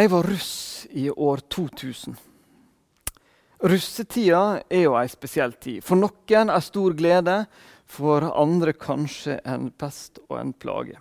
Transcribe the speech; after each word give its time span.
Jeg 0.00 0.08
var 0.08 0.22
russ 0.24 0.86
i 0.96 1.10
år 1.10 1.42
2000. 1.52 2.14
Russetida 3.68 4.62
er 4.72 4.86
jo 4.86 4.94
ei 4.96 5.10
spesiell 5.12 5.52
tid. 5.60 5.82
For 5.84 6.00
noen 6.00 6.48
er 6.54 6.64
stor 6.64 6.94
glede, 6.96 7.34
for 7.84 8.24
andre 8.30 8.72
kanskje 8.72 9.36
en 9.44 9.66
pest 9.76 10.22
og 10.30 10.38
en 10.38 10.54
plage. 10.56 10.96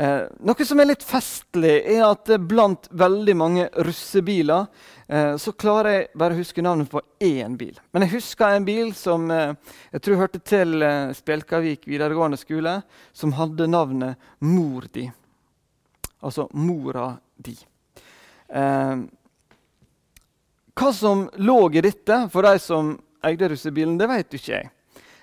Eh, 0.00 0.32
noe 0.48 0.68
som 0.70 0.80
er 0.80 0.88
litt 0.94 1.04
festlig, 1.04 1.74
er 1.92 2.06
at 2.06 2.32
blant 2.48 2.88
veldig 2.88 3.36
mange 3.36 3.68
russebiler 3.84 4.64
eh, 5.12 5.36
så 5.36 5.52
klarer 5.52 5.98
jeg 5.98 6.08
bare 6.16 6.38
å 6.38 6.40
huske 6.40 6.64
navnet 6.64 6.88
på 6.88 7.04
én 7.20 7.60
bil. 7.60 7.76
Men 7.92 8.06
jeg 8.06 8.16
husker 8.16 8.56
en 8.56 8.64
bil 8.64 8.96
som 8.96 9.28
eh, 9.28 9.76
jeg 9.92 10.08
tror 10.08 10.22
hørte 10.24 10.40
til 10.40 10.80
eh, 10.80 11.12
Spjelkavik 11.20 11.84
videregående 11.84 12.40
skole, 12.40 12.78
som 13.12 13.36
hadde 13.36 13.68
navnet 13.68 14.28
Mor 14.40 14.88
di. 14.88 15.04
Altså 16.24 16.48
mora 16.56 17.10
di. 17.36 17.58
Eh, 18.48 18.96
hva 20.76 20.92
som 20.92 21.26
lå 21.40 21.58
i 21.72 21.82
dette 21.84 22.18
for 22.32 22.46
de 22.46 22.58
som 22.62 22.94
eide 23.26 23.48
russebilen, 23.50 23.96
det 23.98 24.08
vet 24.10 24.38
ikke 24.38 24.52
jeg. 24.52 24.70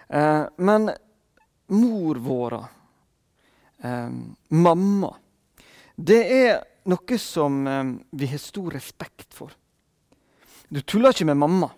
Eh, 0.10 0.46
men 0.58 0.90
mor 1.74 2.16
våra 2.16 2.62
eh, 3.84 4.10
mamma. 4.50 5.12
Det 5.96 6.22
er 6.36 6.64
noe 6.90 7.20
som 7.22 7.68
eh, 7.68 7.84
vi 8.12 8.32
har 8.34 8.42
stor 8.42 8.74
respekt 8.76 9.34
for. 9.34 9.54
Du 10.74 10.82
tuller 10.82 11.14
ikke 11.14 11.30
med 11.30 11.38
mamma. 11.38 11.70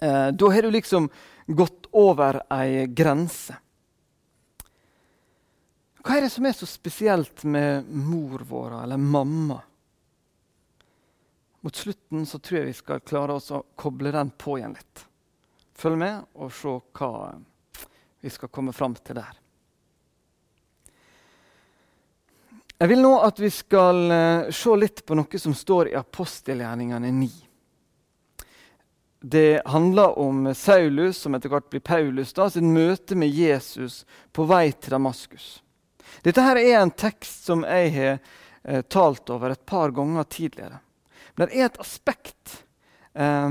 Eh, 0.00 0.28
da 0.34 0.50
har 0.50 0.62
du 0.62 0.70
liksom 0.74 1.08
gått 1.46 1.86
over 1.92 2.42
ei 2.52 2.86
grense. 2.90 3.54
Hva 6.02 6.18
er 6.18 6.26
det 6.26 6.34
som 6.34 6.46
er 6.46 6.54
så 6.54 6.66
spesielt 6.70 7.42
med 7.46 7.86
mor 7.90 8.44
vår, 8.46 8.82
eller 8.84 9.00
mamma? 9.00 9.60
Mot 11.66 11.76
slutten 11.76 12.26
så 12.26 12.38
tror 12.38 12.60
jeg 12.60 12.66
vi 12.66 12.72
skal 12.78 13.00
klare 13.02 13.34
oss 13.40 13.48
å 13.50 13.64
koble 13.74 14.12
den 14.14 14.28
på 14.38 14.52
igjen 14.54 14.76
litt. 14.76 15.00
Følg 15.74 15.98
med 15.98 16.28
og 16.38 16.52
se 16.54 16.74
hva 16.94 17.08
vi 18.22 18.30
skal 18.30 18.52
komme 18.54 18.70
fram 18.70 18.94
til 18.94 19.18
der. 19.18 19.32
Jeg 22.78 22.92
vil 22.92 23.02
nå 23.02 23.10
at 23.18 23.42
vi 23.42 23.50
skal 23.50 23.98
uh, 24.14 24.46
se 24.54 24.76
litt 24.78 25.02
på 25.02 25.18
noe 25.18 25.42
som 25.42 25.58
står 25.58 25.90
i 25.90 25.98
apostelgjerningene 25.98 27.10
9. 27.18 27.32
Det 29.26 29.66
handler 29.66 30.22
om 30.22 30.46
Saulus, 30.54 31.18
som 31.18 31.34
etter 31.34 31.50
hvert 31.50 31.70
blir 31.74 31.82
Paulus, 31.82 32.30
da, 32.30 32.46
sin 32.46 32.70
møte 32.78 33.18
med 33.18 33.34
Jesus 33.34 34.04
på 34.30 34.46
vei 34.46 34.68
til 34.70 35.00
Damaskus. 35.00 35.64
Dette 36.22 36.46
her 36.46 36.62
er 36.62 36.78
en 36.78 36.94
tekst 36.94 37.50
som 37.50 37.66
jeg 37.66 37.94
har 37.98 38.18
uh, 38.22 38.84
talt 38.86 39.34
over 39.34 39.58
et 39.58 39.66
par 39.66 39.90
ganger 39.90 40.30
tidligere. 40.30 40.84
Men 41.36 41.48
det 41.48 41.60
er 41.60 41.70
et 41.70 41.80
aspekt 41.82 42.60
eh, 43.14 43.50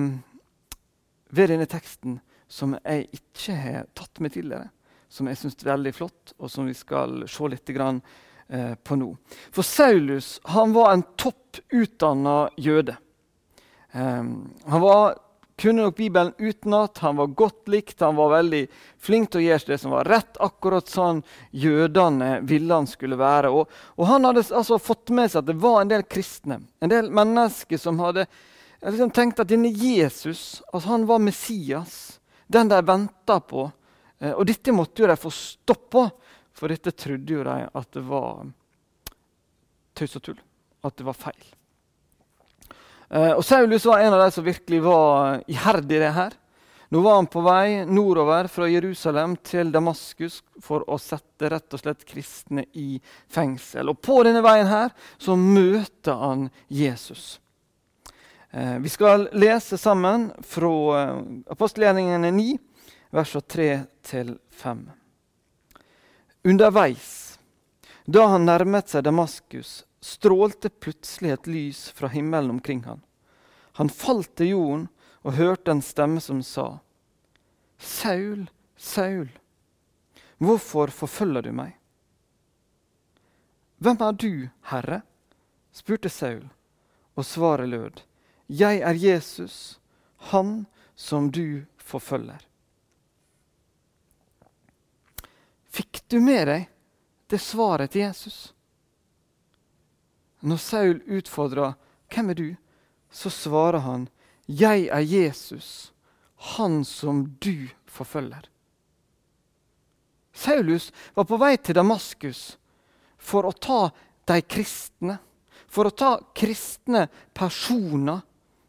ved 1.29 1.51
denne 1.53 1.67
teksten 1.69 2.19
som 2.47 2.77
jeg 2.77 3.09
ikke 3.17 3.57
har 3.57 3.89
tatt 3.97 4.21
med 4.21 4.35
tidligere. 4.35 4.69
Som 5.09 5.29
jeg 5.29 5.39
syns 5.39 5.57
er 5.61 5.71
veldig 5.71 5.93
flott, 5.95 6.35
og 6.37 6.49
som 6.51 6.67
vi 6.67 6.73
skal 6.77 7.23
se 7.29 7.49
litt 7.51 7.69
grann 7.75 8.01
Eh, 8.47 8.75
på 8.75 8.95
nå. 8.95 9.15
For 9.51 9.65
Saulus 9.65 10.39
han 10.43 10.73
var 10.73 10.93
en 10.93 11.03
topp 11.17 11.57
utdanna 11.73 12.49
jøde. 12.57 12.97
Eh, 13.91 14.23
han 14.65 14.81
var, 14.81 15.15
kunne 15.57 15.85
nok 15.85 15.95
Bibelen 15.95 16.33
utenat, 16.37 16.97
han 16.97 17.15
var 17.15 17.27
godt 17.27 17.67
likt, 17.71 18.01
han 18.03 18.15
var 18.15 18.33
veldig 18.33 18.65
flink 18.99 19.31
til 19.31 19.39
å 19.39 19.45
gjøre 19.45 19.71
det 19.71 19.77
som 19.79 19.93
var 19.95 20.09
rett, 20.09 20.39
akkurat 20.43 20.89
sånn 20.91 21.21
jødene 21.55 22.41
ville 22.43 22.75
han 22.75 22.89
skulle 22.89 23.15
være. 23.19 23.53
Og, 23.55 23.71
og 23.95 24.09
Han 24.09 24.27
hadde 24.27 24.43
altså 24.49 24.79
fått 24.81 25.13
med 25.15 25.31
seg 25.31 25.43
at 25.43 25.49
det 25.49 25.57
var 25.63 25.79
en 25.81 25.93
del 25.93 26.03
kristne, 26.03 26.59
en 26.83 26.91
del 26.91 27.07
mennesker 27.07 27.79
som 27.79 28.01
hadde 28.03 28.27
liksom 28.83 29.13
tenkt 29.15 29.39
at 29.39 29.49
denne 29.49 29.71
Jesus 29.71 30.61
altså 30.71 30.91
han 30.91 31.07
var 31.09 31.23
Messias, 31.23 32.19
den 32.47 32.69
de 32.69 32.81
venta 32.85 33.39
på. 33.39 33.69
Eh, 34.19 34.33
og 34.35 34.45
dette 34.45 34.75
måtte 34.75 35.03
jo 35.03 35.09
de 35.09 35.17
få 35.17 35.31
stopp. 35.33 35.97
For 36.55 36.71
dette 36.71 36.93
trodde 36.95 37.33
jo 37.33 37.43
de 37.43 37.55
at 37.67 37.91
det 37.95 38.03
var 38.07 38.45
tøys 39.95 40.15
og 40.19 40.23
tull. 40.23 40.41
At 40.85 40.95
det 40.99 41.07
var 41.07 41.17
feil. 41.17 41.47
Eh, 43.09 43.31
og 43.31 43.45
Saulus 43.45 43.85
var 43.85 44.01
en 44.01 44.13
av 44.13 44.25
de 44.25 44.31
som 44.31 44.45
virkelig 44.45 44.81
var 44.85 45.43
iherdig 45.47 45.99
i 45.99 46.03
det 46.03 46.11
her. 46.15 46.33
Nå 46.89 47.01
var 47.01 47.15
han 47.15 47.27
på 47.27 47.41
vei 47.41 47.85
nordover 47.85 48.47
fra 48.47 48.67
Jerusalem 48.69 49.33
til 49.43 49.71
Damaskus 49.73 50.41
for 50.61 50.85
å 50.89 50.99
sette 51.01 51.49
rett 51.49 51.73
og 51.73 51.81
slett 51.81 52.05
kristne 52.07 52.67
i 52.77 52.99
fengsel. 53.27 53.89
Og 53.89 54.01
På 54.01 54.21
denne 54.23 54.43
veien 54.45 54.69
her 54.69 54.93
så 55.17 55.35
møter 55.35 56.21
han 56.21 56.45
Jesus. 56.67 57.39
Eh, 58.51 58.77
vi 58.79 58.89
skal 58.89 59.27
lese 59.33 59.77
sammen 59.81 60.29
fra 60.45 60.75
eh, 61.01 61.17
apostelgjerningene 61.51 62.31
9, 62.31 62.45
versene 63.17 63.49
3 63.55 63.69
til 64.05 64.37
5. 64.61 64.85
Underveis, 66.45 67.09
da 68.05 68.29
han 68.29 68.45
nærmet 68.45 68.93
seg 68.93 69.03
Damaskus, 69.03 69.81
strålte 70.05 70.69
plutselig 70.69 71.31
et 71.33 71.47
lys 71.47 71.89
fra 71.89 72.07
himmelen 72.07 72.49
omkring 72.49 72.83
han. 72.83 73.01
Han 73.79 73.89
falt 73.89 74.35
til 74.37 74.53
jorden 74.53 74.87
og 75.25 75.33
hørte 75.39 75.73
en 75.73 75.81
stemme 75.81 76.21
som 76.21 76.43
sa, 76.45 76.67
Saul, 77.81 78.45
Saul, 78.77 79.31
hvorfor 80.37 80.93
forfølger 80.93 81.47
du 81.47 81.51
meg? 81.57 81.73
Hvem 83.81 83.97
er 84.05 84.13
du, 84.21 84.31
Herre? 84.69 85.01
spurte 85.75 86.09
Saul, 86.09 86.45
og 87.15 87.25
svaret 87.25 87.69
lød, 87.69 88.05
Jeg 88.47 88.79
er 88.79 88.93
Jesus, 88.93 89.79
han 90.31 90.67
som 90.95 91.31
du 91.31 91.65
forfølger. 91.77 92.45
Fikk 95.65 96.05
du 96.07 96.21
med 96.21 96.47
deg 96.47 96.67
det 97.27 97.41
svaret 97.41 97.91
til 97.91 98.05
Jesus? 98.05 98.54
Når 100.45 100.57
Saul 100.61 101.01
utfordrer 101.07 101.73
'Hvem 102.09 102.29
er 102.29 102.33
du?', 102.33 102.57
så 103.11 103.29
svarer 103.29 103.79
han 103.79 104.09
'Jeg 104.47 104.87
er 104.87 104.99
Jesus, 104.99 105.91
han 106.35 106.83
som 106.83 107.35
du 107.41 107.69
forfølger'. 107.87 108.45
Saulus 110.33 110.91
var 111.15 111.23
på 111.23 111.37
vei 111.37 111.57
til 111.57 111.75
Damaskus 111.75 112.57
for 113.17 113.47
å 113.47 113.51
ta 113.51 113.89
de 114.27 114.41
kristne. 114.41 115.17
For 115.67 115.87
å 115.87 115.95
ta 115.95 116.19
kristne 116.35 117.07
personer 117.33 118.21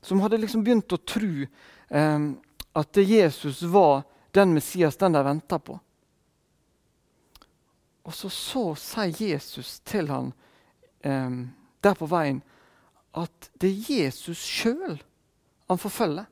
som 0.02 0.20
hadde 0.20 0.38
liksom 0.38 0.64
begynt 0.64 0.92
å 0.92 1.02
tro 1.02 1.46
eh, 1.88 2.20
at 2.72 2.96
Jesus 2.96 3.62
var 3.62 4.04
den 4.32 4.54
Messias 4.54 4.96
den 4.96 5.12
de 5.12 5.22
venta 5.22 5.58
på. 5.58 5.78
Og 8.06 8.14
så, 8.14 8.30
så 8.30 8.74
sier 8.78 9.30
Jesus 9.32 9.80
til 9.80 10.08
han 10.12 10.32
um, 11.02 11.40
der 11.86 11.96
på 11.98 12.08
veien 12.10 12.42
at 13.16 13.50
det 13.60 13.70
er 13.70 13.92
Jesus 14.02 14.42
sjøl 14.44 14.98
han 15.66 15.80
forfølger. 15.80 16.26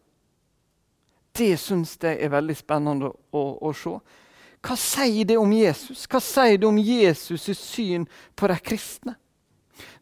Det 1.34 1.56
syns 1.58 1.96
jeg 2.02 2.20
er 2.22 2.30
veldig 2.30 2.54
spennende 2.54 3.08
å, 3.10 3.42
å, 3.58 3.72
se. 3.74 3.96
Hva 4.64 4.76
sier 4.78 5.26
det 5.26 5.38
om 5.40 5.50
Jesus? 5.52 6.04
Hva 6.06 6.20
sier 6.22 6.60
det 6.60 6.68
om 6.68 6.78
Jesus' 6.78 7.58
syn 7.58 8.06
på 8.38 8.50
de 8.52 8.58
kristne? 8.62 9.16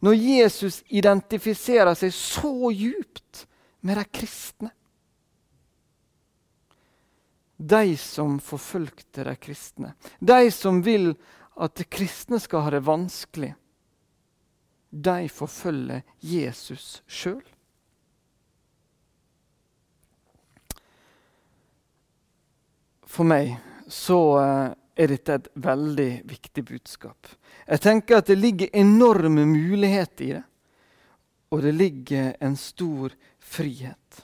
Når 0.05 0.19
Jesus 0.19 0.83
identifiserer 0.93 1.95
seg 1.97 2.13
så 2.13 2.69
djupt 2.69 3.47
med 3.81 3.97
de 3.97 4.05
kristne. 4.19 4.69
De 7.57 7.97
som 7.97 8.37
forfulgte 8.43 9.25
de 9.25 9.33
kristne. 9.41 9.95
De 10.19 10.51
som 10.53 10.83
vil 10.85 11.15
at 11.57 11.73
de 11.79 11.85
kristne 11.89 12.37
skal 12.41 12.65
ha 12.65 12.73
det 12.75 12.83
vanskelig, 12.85 13.53
de 14.93 15.29
forfølger 15.29 16.03
Jesus 16.21 17.01
sjøl. 17.09 17.41
For 23.09 23.25
meg 23.29 23.55
så 23.89 24.19
eh, 24.41 24.69
er 24.97 25.09
dette 25.09 25.37
et 25.37 25.49
veldig 25.65 26.11
viktig 26.29 26.63
budskap. 26.65 27.29
Jeg 27.65 27.81
tenker 27.81 28.19
at 28.19 28.29
det 28.29 28.37
ligger 28.37 28.73
enorme 28.77 29.45
muligheter 29.49 30.25
i 30.25 30.31
det, 30.35 30.43
og 31.53 31.61
det 31.61 31.73
ligger 31.77 32.33
en 32.41 32.55
stor 32.57 33.13
frihet. 33.41 34.23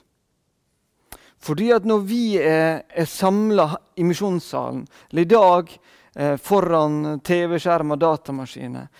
Fordi 1.40 1.70
at 1.72 1.86
når 1.86 2.02
vi 2.04 2.24
er, 2.36 2.82
er 2.90 3.06
samla 3.08 3.70
i 3.96 4.04
misjonssalen, 4.04 4.82
eller 5.10 5.22
i 5.22 5.30
dag 5.30 5.70
eh, 6.14 6.36
foran 6.36 7.20
TV-skjerm 7.24 7.94
og 7.94 8.02
datamaskiner, 8.02 8.90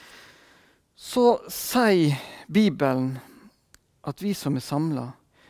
så 1.00 1.41
sier 1.49 2.20
Bibelen 2.47 3.14
at 4.05 4.20
vi 4.23 4.35
som 4.37 4.56
er 4.56 4.61
samla, 4.61 5.06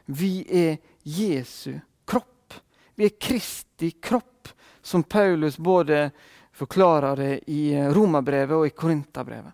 vi 0.06 0.44
er 0.47 0.76
Jesu 1.02 1.75
kropp. 2.06 2.55
Vi 2.94 3.08
er 3.08 3.17
Kristi 3.19 3.91
kropp, 3.91 4.52
som 4.82 5.02
Paulus 5.02 5.58
både 5.58 6.12
forklarer 6.55 7.19
det 7.19 7.35
i 7.50 7.75
Romerbrevet 7.75 8.56
og 8.61 8.69
i 8.69 8.76
Korinterbrevet. 8.79 9.52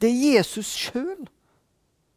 Det 0.00 0.08
er 0.08 0.40
Jesus 0.40 0.72
sjøl 0.72 1.28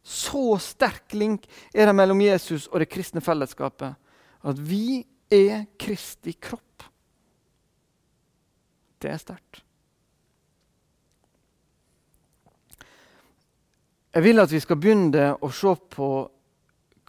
Så 0.02 0.56
sterk 0.64 1.12
link 1.12 1.44
er 1.72 1.86
det 1.86 1.94
mellom 1.96 2.20
Jesus 2.24 2.64
og 2.72 2.80
det 2.80 2.88
kristne 2.88 3.20
fellesskapet 3.20 3.92
at 4.40 4.68
vi 4.72 5.02
er 5.28 5.66
Kristi 5.76 6.32
kropp. 6.32 6.88
Det 9.00 9.12
er 9.12 9.20
sterkt. 9.20 9.66
Jeg 14.10 14.26
vil 14.26 14.42
at 14.42 14.50
vi 14.50 14.60
skal 14.62 14.78
begynne 14.80 15.26
å 15.38 15.50
se 15.54 15.74
på 15.94 16.08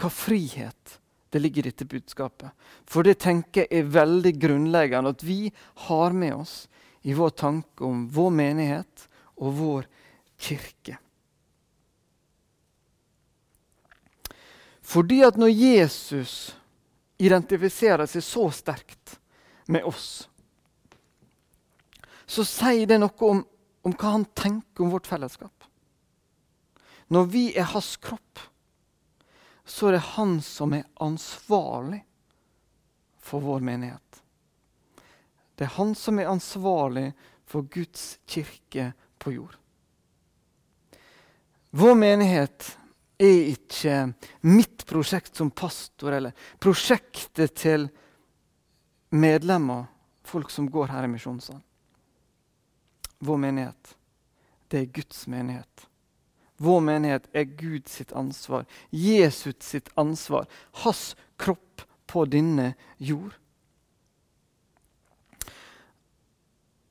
hva 0.01 0.09
frihet 0.13 0.98
det 1.31 1.39
ligger 1.39 1.65
i 1.65 1.71
dette 1.71 1.88
budskapet. 1.89 2.51
For 2.86 3.07
det 3.07 3.21
tenker 3.24 3.65
jeg 3.65 3.81
er 3.81 3.94
veldig 3.94 4.33
grunnleggende 4.42 5.13
at 5.15 5.24
vi 5.24 5.51
har 5.88 6.13
med 6.13 6.36
oss 6.36 6.56
i 7.07 7.15
vår 7.18 7.33
tanke 7.39 7.86
om 7.88 8.03
vår 8.12 8.33
menighet 8.36 9.07
og 9.42 9.56
vår 9.57 9.88
kirke. 10.42 10.98
Fordi 14.81 15.21
at 15.24 15.39
når 15.39 15.53
Jesus 15.56 16.33
identifiserer 17.21 18.09
seg 18.09 18.25
så 18.25 18.50
sterkt 18.53 19.15
med 19.71 19.86
oss, 19.88 20.27
så 22.27 22.44
sier 22.48 22.89
det 22.89 23.00
noe 23.00 23.27
om, 23.27 23.42
om 23.88 23.95
hva 23.95 24.13
han 24.18 24.27
tenker 24.36 24.83
om 24.83 24.92
vårt 24.94 25.07
fellesskap. 25.09 25.60
Når 27.11 27.25
vi 27.27 27.43
er 27.59 27.67
hans 27.73 27.97
kropp, 27.99 28.39
så 29.67 29.89
er 29.89 29.97
det 29.97 30.05
han 30.15 30.37
som 30.43 30.71
er 30.73 30.87
ansvarlig 31.03 31.99
for 33.19 33.43
vår 33.43 33.59
menighet. 33.67 34.21
Det 35.55 35.67
er 35.67 35.75
han 35.75 35.91
som 35.95 36.19
er 36.19 36.31
ansvarlig 36.31 37.09
for 37.45 37.67
Guds 37.67 38.15
kirke 38.25 38.93
på 39.19 39.35
jord. 39.35 39.57
Vår 41.75 41.99
menighet 41.99 42.71
er 43.21 43.51
ikke 43.51 43.99
mitt 44.47 44.87
prosjekt 44.87 45.35
som 45.35 45.51
pastor 45.51 46.15
eller 46.15 46.47
prosjektet 46.63 47.55
til 47.59 47.89
medlemmer, 49.11 49.85
folk 50.23 50.51
som 50.51 50.71
går 50.71 50.95
her 50.95 51.05
i 51.05 51.11
misjonssalen. 51.11 51.63
Vår 53.19 53.37
menighet, 53.37 53.95
det 54.71 54.79
er 54.79 54.93
Guds 54.95 55.27
menighet. 55.27 55.90
Vår 56.61 56.81
menighet 56.85 57.29
er 57.33 57.43
Guds 57.57 58.01
ansvar, 58.11 58.65
Jesus 58.89 59.55
sitt 59.65 59.89
ansvar, 59.97 60.45
hans 60.83 61.15
kropp 61.41 61.81
på 62.05 62.25
denne 62.29 62.73
jord. 62.97 63.33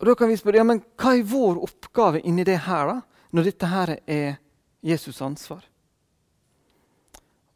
Og 0.01 0.07
Da 0.07 0.15
kan 0.15 0.29
vi 0.29 0.37
spørre 0.41 0.57
ja, 0.57 0.65
men 0.65 0.81
hva 0.97 1.13
er 1.15 1.27
vår 1.29 1.61
oppgave 1.61 2.23
inni 2.25 2.45
det 2.49 2.57
her, 2.65 2.89
da, 2.89 3.25
når 3.37 3.47
dette 3.51 3.69
her 3.69 3.93
er 4.07 4.39
Jesus' 4.81 5.21
ansvar? 5.23 5.61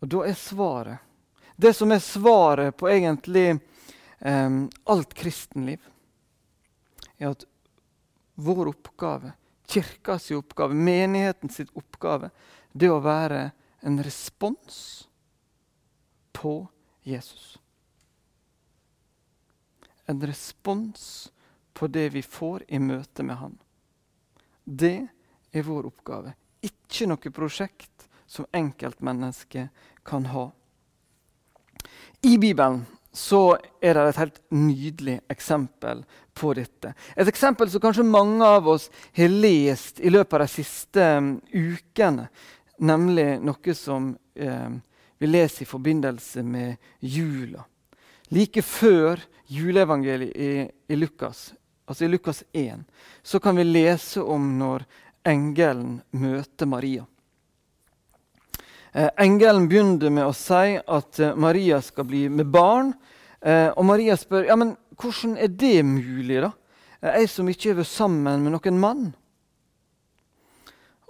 Og 0.04 0.10
da 0.12 0.26
er 0.28 0.36
svaret 0.36 0.98
Det 1.56 1.72
som 1.72 1.92
er 1.92 2.02
svaret 2.02 2.76
på 2.76 2.88
egentlig 2.90 3.56
um, 4.18 4.68
alt 4.90 5.14
kristenliv, 5.14 5.78
er 7.16 7.30
at 7.30 7.44
vår 8.34 8.72
oppgave, 8.72 9.30
kirkas 9.74 10.30
oppgave, 10.30 10.74
menighetens 10.74 11.60
oppgave, 11.74 12.30
det 12.72 12.90
å 12.90 13.02
være 13.02 13.50
en 13.84 13.98
respons 14.02 15.08
på 16.32 16.54
Jesus. 17.02 17.58
En 20.06 20.20
respons 20.22 21.32
på 21.74 21.88
det 21.90 22.08
vi 22.14 22.22
får 22.22 22.64
i 22.68 22.78
møte 22.78 23.22
med 23.22 23.36
Han. 23.36 23.58
Det 24.64 25.06
er 25.52 25.66
vår 25.66 25.88
oppgave. 25.90 26.34
Ikke 26.64 27.08
noe 27.10 27.32
prosjekt 27.34 28.06
som 28.26 28.46
enkeltmennesket 28.52 29.68
kan 30.06 30.28
ha. 30.32 30.48
I 32.24 32.38
Bibelen 32.38 32.84
så 33.14 33.56
er 33.80 33.94
det 33.94 34.08
et 34.08 34.18
helt 34.18 34.40
nydelig 34.50 35.20
eksempel 35.30 36.02
på 36.34 36.50
dette. 36.58 36.90
Et 37.14 37.28
eksempel 37.30 37.70
som 37.70 37.82
kanskje 37.82 38.06
mange 38.06 38.42
av 38.42 38.66
oss 38.68 38.88
har 39.14 39.30
lest 39.30 40.00
i 40.02 40.10
løpet 40.10 40.34
av 40.34 40.42
de 40.42 40.50
siste 40.50 41.06
um, 41.18 41.28
ukene. 41.54 42.26
Nemlig 42.82 43.28
noe 43.46 43.76
som 43.78 44.10
eh, 44.34 44.74
vi 45.22 45.30
leser 45.30 45.62
i 45.62 45.70
forbindelse 45.70 46.42
med 46.42 46.74
jula. 46.98 47.62
Like 48.34 48.64
før 48.66 49.22
juleevangeliet 49.46 50.34
i, 50.34 50.66
i, 50.90 50.98
Lukas, 50.98 51.52
altså 51.86 52.04
i 52.04 52.10
Lukas 52.10 52.42
1, 52.50 52.82
så 53.22 53.38
kan 53.38 53.54
vi 53.54 53.68
lese 53.68 54.24
om 54.26 54.56
når 54.58 54.88
engelen 55.22 56.00
møter 56.10 56.66
Maria. 56.66 57.06
Eh, 58.94 59.10
engelen 59.18 59.66
begynner 59.66 60.10
med 60.14 60.28
å 60.28 60.34
si 60.38 60.76
at 60.78 61.18
eh, 61.18 61.34
Maria 61.34 61.80
skal 61.82 62.06
bli 62.06 62.28
med 62.30 62.46
barn. 62.46 62.92
Eh, 63.42 63.72
og 63.74 63.82
Maria 63.88 64.14
spør 64.14 64.46
ja, 64.46 64.54
men 64.54 64.76
hvordan 64.94 65.34
er 65.34 65.50
det 65.50 65.80
mulig, 65.82 66.38
da? 66.44 66.52
Jeg 67.02 67.26
som 67.32 67.50
ikke 67.50 67.72
har 67.72 67.80
vært 67.80 67.90
sammen 67.90 68.46
med 68.46 68.54
noen 68.54 68.78
mann. 68.78 69.02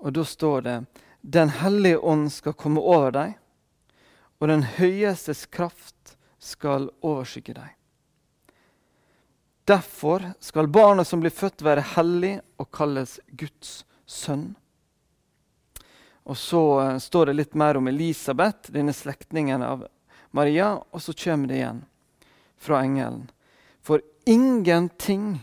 Og 0.00 0.16
da 0.16 0.24
står 0.24 0.64
det 0.64 0.78
Den 1.20 1.52
hellige 1.60 2.00
ånd 2.00 2.32
skal 2.32 2.56
komme 2.56 2.80
over 2.80 3.12
deg, 3.12 3.36
og 4.40 4.48
den 4.48 4.64
høyestes 4.78 5.44
kraft 5.46 6.16
skal 6.40 6.90
overskygge 7.04 7.54
deg. 7.56 7.70
Derfor 9.64 10.32
skal 10.44 10.68
barnet 10.68 11.08
som 11.08 11.20
blir 11.20 11.32
født, 11.32 11.64
være 11.64 11.84
hellig 11.94 12.34
og 12.60 12.68
kalles 12.72 13.16
Guds 13.32 13.84
sønn. 14.04 14.54
Og 16.24 16.36
så 16.40 16.62
uh, 16.80 16.98
står 16.98 17.26
det 17.26 17.38
litt 17.38 17.54
mer 17.58 17.76
om 17.76 17.88
Elisabeth, 17.88 18.72
denne 18.72 18.92
slektningen 18.96 19.62
av 19.62 19.86
Maria. 20.30 20.74
Og 20.90 21.02
så 21.02 21.12
kommer 21.12 21.50
det 21.50 21.60
igjen 21.60 21.82
fra 22.56 22.80
engelen. 22.84 23.26
For 23.84 24.00
ingenting 24.24 25.42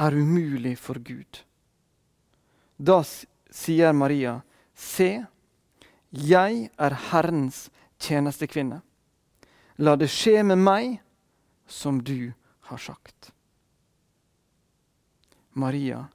er 0.00 0.16
umulig 0.16 0.78
for 0.78 0.98
Gud. 0.98 1.42
Da 2.76 3.02
sier 3.04 3.92
Maria, 3.92 4.40
se, 4.74 5.26
jeg 6.10 6.70
er 6.74 6.96
Herrens 7.10 7.68
tjenestekvinne. 8.00 8.80
La 9.80 9.96
det 9.96 10.10
skje 10.12 10.42
med 10.44 10.58
meg 10.60 10.96
som 11.70 12.00
du 12.02 12.32
har 12.68 12.80
sagt. 12.82 13.30
Maria, 15.52 16.06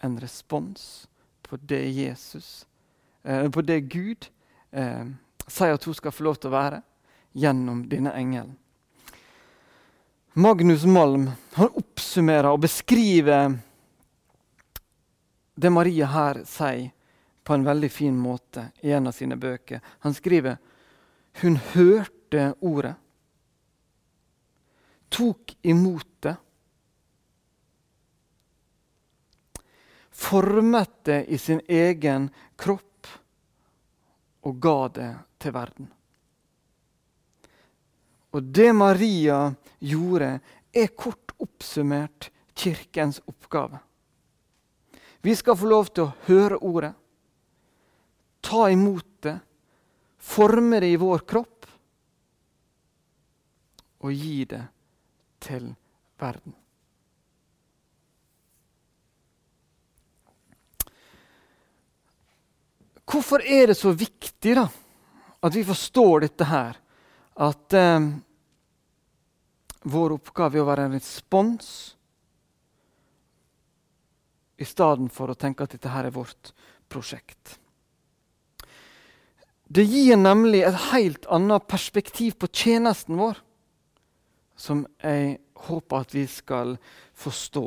en 0.00 0.18
respons 0.20 1.08
på 1.42 1.58
det 1.60 1.84
Jesus 1.90 2.64
på 3.22 3.62
det 3.62 3.80
Gud 3.80 4.26
eh, 4.70 5.04
sier 5.46 5.76
at 5.76 5.84
hun 5.84 5.94
skal 5.94 6.14
få 6.14 6.26
lov 6.26 6.40
til 6.40 6.50
å 6.50 6.56
være 6.56 6.80
gjennom 7.38 7.84
denne 7.88 8.14
engelen. 8.18 8.56
Magnus 10.34 10.84
Malm 10.88 11.28
han 11.58 11.68
oppsummerer 11.76 12.48
og 12.48 12.62
beskriver 12.64 13.52
det 15.54 15.70
Maria 15.70 16.08
her 16.08 16.42
sier, 16.48 16.90
på 17.42 17.54
en 17.54 17.64
veldig 17.66 17.90
fin 17.90 18.14
måte 18.14 18.68
i 18.86 18.92
en 18.94 19.10
av 19.10 19.16
sine 19.16 19.36
bøker. 19.36 19.80
Han 20.06 20.14
skriver 20.14 20.60
hun 21.42 21.56
hørte 21.72 22.52
ordet, 22.60 22.94
tok 25.10 25.56
imot 25.66 26.06
det, 26.22 26.36
formet 30.22 30.94
det 31.04 31.18
i 31.34 31.38
sin 31.38 31.60
egen 31.66 32.30
kropp 32.56 32.91
og 34.42 34.58
ga 34.62 34.78
det 34.88 35.10
til 35.42 35.54
verden. 35.54 35.88
Og 38.32 38.42
det 38.42 38.70
Maria 38.74 39.52
gjorde, 39.78 40.38
er 40.72 40.94
kort 40.96 41.34
oppsummert 41.42 42.30
Kirkens 42.56 43.20
oppgave. 43.28 43.78
Vi 45.22 45.34
skal 45.36 45.56
få 45.58 45.68
lov 45.68 45.90
til 45.92 46.06
å 46.06 46.14
høre 46.26 46.58
ordet, 46.64 46.92
ta 48.42 48.66
imot 48.72 49.10
det, 49.22 49.36
forme 50.18 50.80
det 50.82 50.90
i 50.94 50.98
vår 50.98 51.22
kropp 51.28 51.68
og 54.02 54.10
gi 54.16 54.42
det 54.50 54.64
til 55.42 55.68
verden. 56.18 56.61
Hvorfor 63.12 63.42
er 63.44 63.66
det 63.68 63.76
så 63.76 63.92
viktig 63.92 64.54
da, 64.56 64.68
at 65.44 65.54
vi 65.54 65.64
forstår 65.68 66.24
dette 66.24 66.46
her? 66.48 66.78
At 67.36 67.76
eh, 67.76 68.06
vår 69.92 70.14
oppgave 70.16 70.56
er 70.56 70.64
å 70.64 70.68
være 70.70 70.86
en 70.88 70.96
respons 70.96 71.68
i 74.56 74.64
stedet 74.68 75.10
for 75.12 75.32
å 75.32 75.36
tenke 75.36 75.66
at 75.66 75.74
dette 75.74 75.92
her 75.92 76.08
er 76.08 76.14
vårt 76.14 76.54
prosjekt. 76.92 77.58
Det 79.72 79.84
gir 79.88 80.16
nemlig 80.20 80.62
et 80.64 80.76
helt 80.90 81.26
annet 81.32 81.68
perspektiv 81.68 82.36
på 82.40 82.48
tjenesten 82.48 83.16
vår, 83.20 83.38
som 84.56 84.84
jeg 85.00 85.38
håper 85.68 86.04
at 86.04 86.14
vi 86.16 86.26
skal 86.28 86.76
forstå. 87.16 87.66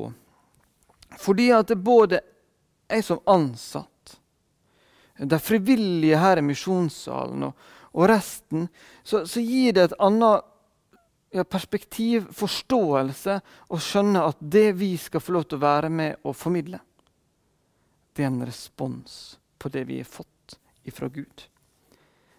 Fordi 1.21 1.49
at 1.53 1.73
både 1.81 2.21
jeg 2.89 3.05
som 3.05 3.21
ansatt 3.29 3.89
de 5.17 5.39
frivillige 5.39 6.19
her 6.19 6.39
i 6.39 6.43
misjonssalen 6.45 7.47
og, 7.47 7.69
og 7.95 8.09
resten, 8.11 8.67
så, 9.03 9.23
så, 9.27 9.39
gir 9.39 9.75
det 9.75 9.87
et 9.87 9.97
annet 10.03 10.43
ja, 11.35 11.45
perspektiv, 11.47 12.27
forståelse, 12.35 13.39
å 13.71 13.79
skjønne 13.79 14.25
at 14.27 14.39
det 14.39 14.73
vi 14.79 14.93
skal 14.99 15.23
få 15.23 15.37
lov 15.37 15.47
til 15.47 15.59
å 15.59 15.65
være 15.65 15.91
med 15.91 16.27
og 16.27 16.35
formidle, 16.35 16.81
det 18.15 18.23
er 18.23 18.31
en 18.31 18.45
respons 18.47 19.35
på 19.59 19.71
det 19.71 19.85
vi 19.87 19.99
har 19.99 20.07
fått 20.07 20.59
ifra 20.87 21.09
Gud. 21.11 21.47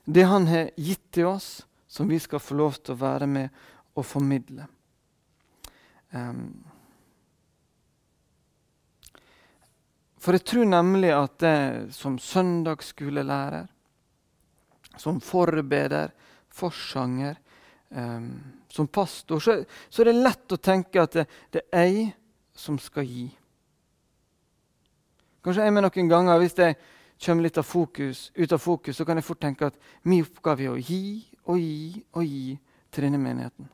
Det 0.06 0.23
Han 0.23 0.47
har 0.47 0.71
gitt 0.76 1.02
til 1.11 1.26
oss, 1.33 1.66
som 1.88 2.09
vi 2.09 2.18
skal 2.21 2.40
få 2.40 2.54
lov 2.54 2.78
til 2.78 2.95
å 2.95 3.00
være 3.00 3.26
med 3.26 3.66
og 3.97 4.04
formidle. 4.06 4.68
Um, 6.12 6.62
For 10.26 10.35
jeg 10.35 10.42
tror 10.42 10.66
nemlig 10.66 11.12
at 11.14 11.37
det, 11.38 11.95
som 11.95 12.16
søndagsskolelærer, 12.18 13.68
som 14.99 15.21
forbeder, 15.23 16.11
forsanger, 16.50 17.37
um, 17.90 18.33
som 18.68 18.88
pastor, 18.88 19.38
så, 19.38 19.54
så, 19.88 20.02
er 20.02 20.09
det 20.11 20.14
lett 20.25 20.54
å 20.56 20.59
tenke 20.59 20.99
at 20.99 21.14
det, 21.14 21.25
det, 21.54 21.62
er 21.71 21.87
jeg 21.87 22.09
som 22.59 22.78
skal 22.83 23.06
gi. 23.06 23.28
Kanskje 25.47 25.68
jeg 25.68 25.75
med 25.76 25.87
noen 25.87 26.11
ganger, 26.11 26.40
hvis 26.42 26.59
jeg 26.59 26.75
kommer 27.23 27.47
litt 27.47 27.61
av 27.62 27.68
fokus, 27.68 28.25
ut 28.35 28.52
av 28.56 28.59
fokus, 28.59 28.97
så 28.99 29.06
kan 29.06 29.21
jeg 29.21 29.28
fort 29.28 29.40
tenke 29.45 29.68
at 29.71 29.78
min 30.11 30.25
oppgave 30.26 30.66
er 30.66 30.73
å 30.73 30.80
gi 30.80 31.23
og 31.47 31.61
gi 31.61 32.02
og 32.16 32.26
gi 32.26 32.56
til 32.90 33.06
denne 33.06 33.21
menigheten. 33.23 33.71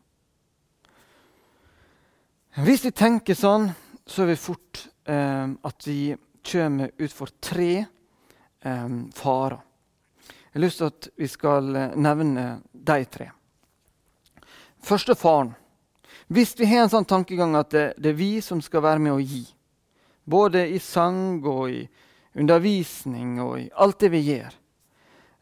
Hvis 2.60 2.84
vi 2.84 2.92
tenker 2.92 3.40
sånn, 3.40 3.70
så 4.04 4.26
er 4.26 4.34
vi 4.34 4.36
fort 4.36 4.82
um, 5.08 5.56
at 5.64 5.88
vi 5.88 6.12
kommer 6.42 6.90
utfor 6.98 7.30
tre 7.40 7.84
eh, 8.60 8.88
farer. 9.14 9.60
Jeg 10.52 10.58
har 10.58 10.64
lyst 10.66 10.82
til 10.82 10.90
at 10.90 11.08
vi 11.16 11.28
skal 11.30 11.76
eh, 11.76 11.96
nevne 11.96 12.46
de 12.72 13.04
tre. 13.08 13.30
Første 14.82 15.14
faren. 15.14 15.54
Hvis 16.32 16.54
vi 16.58 16.66
har 16.68 16.84
en 16.84 16.92
sånn 16.92 17.08
tankegang 17.08 17.54
at 17.56 17.70
det, 17.72 17.86
det, 17.96 18.12
er 18.12 18.18
vi 18.18 18.32
som 18.44 18.60
skal 18.64 18.84
være 18.84 19.02
med 19.04 19.14
å 19.14 19.20
gi, 19.22 19.44
både 20.24 20.64
i 20.70 20.78
sang 20.82 21.40
og 21.40 21.70
i 21.72 21.82
undervisning 22.38 23.40
og 23.42 23.58
i 23.60 23.68
alt 23.84 24.00
det 24.00 24.12
vi 24.12 24.22
gjør, 24.30 24.58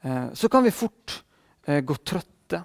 eh, 0.03 0.29
så 0.35 0.51
kan 0.53 0.67
vi 0.67 0.75
fort 0.75 1.21
eh, 1.67 1.81
gå 1.83 1.97
trøtte. 2.03 2.63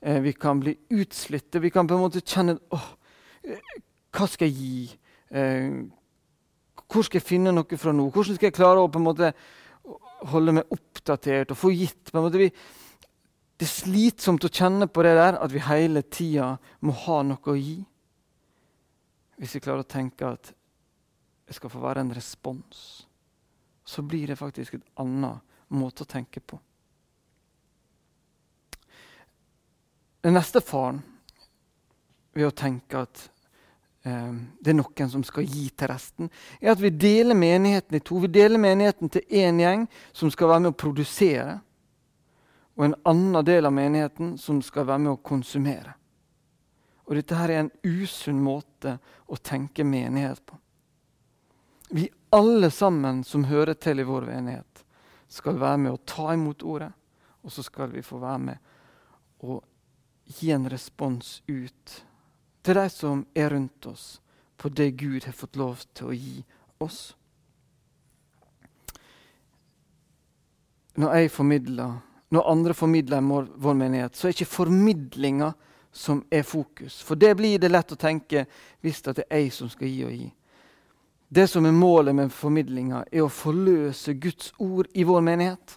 Eh, 0.00 0.20
vi 0.24 0.32
kan 0.32 0.60
bli 0.60 0.76
utslitte. 0.94 1.58
Vi 1.58 1.70
kan 1.74 1.88
på 1.88 1.96
en 1.96 2.04
måte 2.06 2.22
kjenne 2.22 2.58
åh, 2.74 2.88
eh, 3.44 3.78
hva 4.14 4.28
skal 4.30 4.48
jeg 4.48 4.56
gi? 4.58 4.98
Hvor 6.88 7.04
skal 7.04 7.20
jeg 7.20 7.28
finne 7.28 7.52
noe 7.52 7.78
fra 7.80 7.92
nå? 7.92 8.08
Hvordan 8.12 8.38
skal 8.38 8.48
jeg 8.48 8.56
klare 8.56 8.80
å 8.80 8.90
på 8.90 9.00
en 9.00 9.06
måte 9.08 9.32
holde 10.32 10.54
meg 10.56 10.72
oppdatert 10.74 11.52
og 11.52 11.60
få 11.60 11.72
gitt? 11.74 12.10
på 12.10 12.18
en 12.18 12.24
måte 12.24 12.40
vi, 12.40 12.50
Det 13.58 13.66
er 13.66 13.74
slitsomt 13.74 14.44
å 14.44 14.52
kjenne 14.54 14.86
på 14.86 15.02
det 15.02 15.16
der 15.18 15.38
at 15.42 15.52
vi 15.52 15.58
hele 15.58 16.02
tida 16.02 16.56
må 16.80 16.92
ha 16.92 17.22
noe 17.26 17.50
å 17.52 17.58
gi. 17.58 17.82
Hvis 19.38 19.54
vi 19.54 19.60
klarer 19.60 19.82
å 19.82 19.88
tenke 19.88 20.26
at 20.26 20.52
det 21.48 21.56
skal 21.56 21.70
få 21.70 21.80
være 21.82 22.04
en 22.04 22.14
respons, 22.14 23.06
så 23.84 24.02
blir 24.02 24.28
det 24.28 24.38
faktisk 24.38 24.74
et 24.74 24.88
annet 25.00 25.40
måte 25.74 26.04
å 26.04 26.08
tenke 26.08 26.40
på. 26.40 26.58
Den 30.22 30.34
neste 30.36 30.60
faren 30.60 31.00
ved 32.34 32.48
å 32.48 32.54
tenke 32.54 33.04
at 33.06 33.28
det 34.02 34.70
er 34.70 34.76
noen 34.78 35.10
som 35.10 35.24
skal 35.26 35.46
gi 35.48 35.68
til 35.74 35.90
resten, 35.90 36.30
er 36.60 36.72
at 36.72 36.80
vi 36.80 36.90
deler 36.94 37.36
menigheten 37.36 37.98
i 37.98 38.00
to. 38.00 38.20
Vi 38.22 38.30
deler 38.32 38.60
menigheten 38.60 39.10
til 39.12 39.24
én 39.28 39.58
gjeng 39.60 39.86
som 40.12 40.30
skal 40.30 40.52
være 40.52 40.64
med 40.64 40.72
å 40.72 40.78
produsere, 40.78 41.58
og 42.78 42.84
en 42.86 42.98
annen 43.10 43.44
del 43.44 43.66
av 43.66 43.74
menigheten 43.74 44.36
som 44.38 44.60
skal 44.62 44.86
være 44.86 45.02
med 45.02 45.16
å 45.16 45.22
konsumere. 45.26 45.96
Og 47.08 47.16
Dette 47.16 47.36
her 47.38 47.50
er 47.50 47.64
en 47.64 47.72
usunn 47.82 48.38
måte 48.44 48.98
å 49.26 49.36
tenke 49.36 49.84
menighet 49.84 50.44
på. 50.46 50.58
Vi 51.90 52.04
alle 52.36 52.70
sammen 52.70 53.24
som 53.24 53.46
hører 53.48 53.74
til 53.80 54.02
i 54.02 54.06
vår 54.06 54.28
menighet, 54.28 54.84
skal 55.28 55.58
være 55.60 55.80
med 55.80 55.92
å 55.92 56.02
ta 56.08 56.32
imot 56.36 56.62
ordet, 56.64 56.92
og 57.42 57.52
så 57.52 57.64
skal 57.64 57.90
vi 57.92 58.04
få 58.04 58.20
være 58.20 58.44
med 58.44 58.74
å 59.44 59.58
gi 60.38 60.52
en 60.52 60.68
respons 60.68 61.40
ut 61.48 61.96
til 62.62 62.74
de 62.78 62.88
som 62.90 63.22
er 63.34 63.50
rundt 63.50 63.86
oss, 63.86 64.20
på 64.56 64.68
det 64.68 64.90
Gud 64.98 65.24
har 65.24 65.36
fått 65.36 65.56
lov 65.56 65.84
til 65.94 66.10
å 66.10 66.16
gi 66.16 66.42
oss. 66.82 67.14
Når 70.98 71.14
jeg 71.14 71.30
formidler, 71.30 71.94
når 72.34 72.50
andre 72.50 72.74
formidler 72.74 73.22
vår 73.22 73.78
menighet, 73.78 74.16
så 74.16 74.28
er 74.28 74.34
ikke 74.34 74.50
formidlinga 74.50 75.52
som 75.94 76.24
er 76.30 76.42
fokus. 76.42 76.98
For 77.02 77.14
det 77.14 77.36
blir 77.38 77.58
det 77.58 77.70
lett 77.70 77.94
å 77.94 78.00
tenke 78.00 78.44
hvis 78.82 79.00
det 79.06 79.20
er 79.22 79.44
jeg 79.44 79.54
som 79.54 79.70
skal 79.70 79.88
gi 79.88 80.04
og 80.06 80.16
gi. 80.16 80.28
Det 81.28 81.44
som 81.50 81.66
er 81.68 81.76
målet 81.76 82.16
med 82.16 82.32
formidlinga, 82.32 83.04
er 83.12 83.22
å 83.22 83.32
forløse 83.32 84.14
Guds 84.16 84.52
ord 84.58 84.88
i 84.96 85.04
vår 85.04 85.20
menighet. 85.24 85.74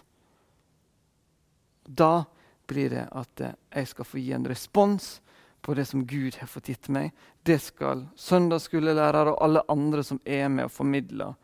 Da 1.84 2.24
blir 2.66 2.90
det 2.90 3.04
at 3.12 3.42
jeg 3.44 3.90
skal 3.90 4.08
få 4.08 4.22
gi 4.22 4.32
en 4.32 4.48
respons 4.48 5.18
på 5.62 5.74
det 5.74 5.86
som 5.86 6.04
Gud 6.06 6.36
har 6.40 6.50
fått 6.50 6.68
gitt 6.72 6.88
meg. 6.92 7.12
Det 7.42 7.58
skal 7.62 8.06
søndagsskolelærere 8.18 9.34
og 9.34 9.42
alle 9.46 9.64
andre 9.70 10.04
som 10.06 10.20
er 10.24 10.48
med 10.50 10.66
og 10.66 10.74
formidler, 10.74 11.34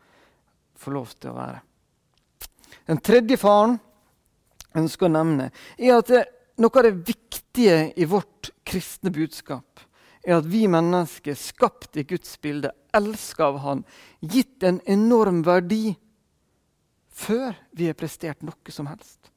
få 0.79 0.93
lov 0.95 1.11
til 1.15 1.31
å 1.31 1.37
være. 1.37 1.61
Den 2.87 3.01
tredje 3.03 3.37
faren 3.39 3.79
jeg 4.69 4.83
ønsker 4.83 5.07
å 5.07 5.13
nevne, 5.13 5.49
er 5.77 5.97
at 5.97 6.11
det, 6.11 6.23
noe 6.61 6.79
av 6.79 6.85
det 6.85 6.97
viktige 7.07 7.79
i 7.97 8.05
vårt 8.07 8.51
kristne 8.67 9.11
budskap 9.11 9.85
er 10.23 10.37
at 10.37 10.47
vi 10.49 10.65
mennesker, 10.69 11.35
skapt 11.37 11.97
i 11.97 12.05
Guds 12.07 12.35
bilde, 12.41 12.71
elsket 12.95 13.45
av 13.45 13.59
Han, 13.63 13.83
gitt 14.19 14.63
en 14.67 14.81
enorm 14.85 15.41
verdi 15.47 15.95
før 17.19 17.55
vi 17.75 17.89
har 17.89 17.97
prestert 17.97 18.43
noe 18.45 18.73
som 18.73 18.89
helst. 18.91 19.31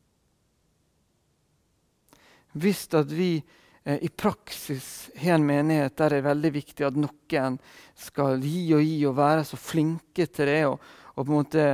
Hvis 2.52 2.84
at 2.94 3.10
vi 3.14 3.40
i 3.84 4.08
praksis 4.08 5.10
har 5.18 5.34
en 5.34 5.46
menighet 5.46 5.96
der 5.98 6.14
det 6.14 6.18
er 6.20 6.28
veldig 6.28 6.50
viktig 6.54 6.84
at 6.86 6.98
noen 6.98 7.56
skal 7.98 8.38
gi 8.42 8.68
og 8.76 8.84
gi 8.86 8.98
og 9.08 9.16
være 9.18 9.46
så 9.46 9.58
flinke 9.58 10.26
til 10.30 10.50
det. 10.50 10.60
Og, 10.68 10.78
og 11.16 11.26
på 11.26 11.32
en 11.32 11.38
måte 11.40 11.66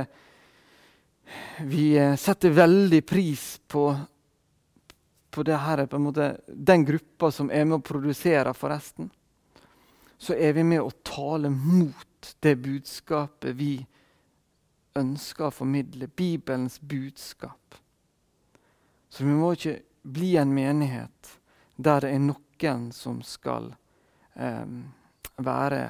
Vi 1.61 1.93
eh, 1.93 2.15
setter 2.17 2.49
veldig 2.49 3.03
pris 3.05 3.59
på, 3.67 3.83
på, 5.29 5.43
her, 5.45 5.85
på 5.85 5.99
måte, 6.01 6.39
den 6.47 6.85
gruppa 6.85 7.29
som 7.29 7.51
er 7.53 7.67
med 7.69 7.77
å 7.77 7.85
produsere, 7.85 8.53
forresten. 8.57 9.11
Så 10.17 10.33
er 10.33 10.55
vi 10.57 10.63
med 10.65 10.81
å 10.81 10.89
tale 11.05 11.51
mot 11.53 12.33
det 12.41 12.55
budskapet 12.57 13.53
vi 13.53 13.75
ønsker 14.97 15.51
å 15.51 15.53
formidle. 15.53 16.09
Bibelens 16.09 16.79
budskap. 16.81 17.77
Så 19.09 19.21
vi 19.21 19.37
må 19.37 19.53
ikke 19.53 19.77
bli 20.01 20.33
en 20.41 20.49
menighet 20.49 21.38
der 21.79 22.03
det 22.03 22.11
er 22.11 22.23
noen 22.23 22.89
som 22.91 23.21
skal 23.23 23.69
eh, 24.35 24.71
være 25.39 25.83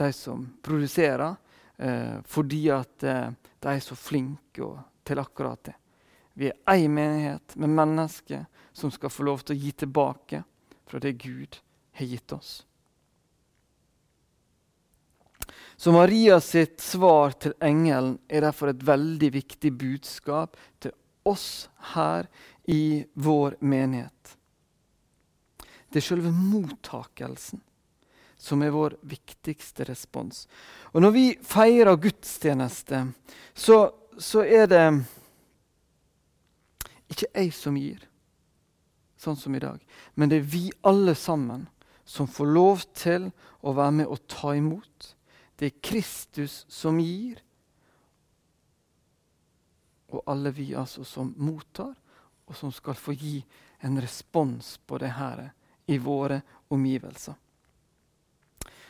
de 0.00 0.12
som 0.16 0.46
produserer, 0.64 1.34
eh, 1.76 2.16
fordi 2.24 2.62
at 2.72 3.04
eh, 3.04 3.28
de 3.60 3.74
er 3.74 3.84
så 3.84 3.96
flinke 3.98 4.70
til 5.04 5.20
akkurat 5.20 5.64
det. 5.68 5.76
Vi 6.40 6.48
er 6.48 6.56
ei 6.72 6.88
menighet 6.88 7.56
med 7.60 7.74
mennesker 7.76 8.46
som 8.72 8.92
skal 8.94 9.12
få 9.12 9.28
lov 9.28 9.44
til 9.44 9.58
å 9.58 9.60
gi 9.60 9.74
tilbake 9.84 10.42
fra 10.88 11.02
det 11.04 11.18
Gud 11.20 11.60
har 11.98 12.08
gitt 12.14 12.32
oss. 12.32 12.64
Så 15.76 15.92
Maria 15.92 16.40
sitt 16.40 16.80
svar 16.80 17.36
til 17.40 17.52
engelen 17.60 18.18
er 18.28 18.44
derfor 18.46 18.72
et 18.72 18.82
veldig 18.84 19.32
viktig 19.36 19.72
budskap 19.80 20.56
til 20.80 20.92
oss 21.28 21.68
her 21.92 22.28
i 22.68 23.04
vår 23.20 23.60
menighet. 23.60 24.39
Det 25.90 25.98
er 25.98 26.06
selve 26.06 26.30
mottakelsen 26.30 27.60
som 28.40 28.62
er 28.64 28.72
vår 28.72 28.96
viktigste 29.04 29.84
respons. 29.84 30.46
Og 30.94 31.02
Når 31.02 31.10
vi 31.12 31.24
feirer 31.44 32.00
gudstjeneste, 32.00 33.02
så, 33.54 33.90
så 34.16 34.44
er 34.44 34.70
det 34.70 34.84
ikke 37.10 37.28
jeg 37.34 37.52
som 37.52 37.76
gir, 37.76 38.00
sånn 39.20 39.36
som 39.36 39.54
i 39.54 39.60
dag, 39.60 39.82
men 40.16 40.32
det 40.32 40.40
er 40.40 40.48
vi 40.48 40.70
alle 40.88 41.12
sammen 41.18 41.66
som 42.08 42.30
får 42.30 42.48
lov 42.48 42.86
til 42.96 43.28
å 43.60 43.74
være 43.76 43.98
med 44.00 44.08
og 44.08 44.24
ta 44.30 44.54
imot. 44.56 45.12
Det 45.60 45.68
er 45.68 45.82
Kristus 45.84 46.64
som 46.72 46.96
gir, 47.02 47.42
og 50.10 50.24
alle 50.26 50.50
vi 50.56 50.72
altså 50.74 51.04
som 51.04 51.34
mottar, 51.36 51.92
og 52.48 52.56
som 52.56 52.72
skal 52.74 52.96
få 52.98 53.12
gi 53.14 53.36
en 53.84 54.00
respons 54.00 54.78
på 54.88 54.98
det 54.98 55.12
her 55.20 55.50
i 55.90 55.98
våre 55.98 56.40
omgivelser. 56.68 57.34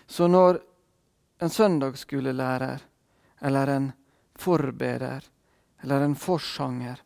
Så 0.07 0.27
når 0.29 0.59
en 1.41 1.51
søndagsskolelærer 1.51 2.83
eller 3.41 3.67
en 3.67 3.93
forbeder 4.35 5.25
eller 5.83 6.01
en 6.01 6.17
forsanger 6.17 7.01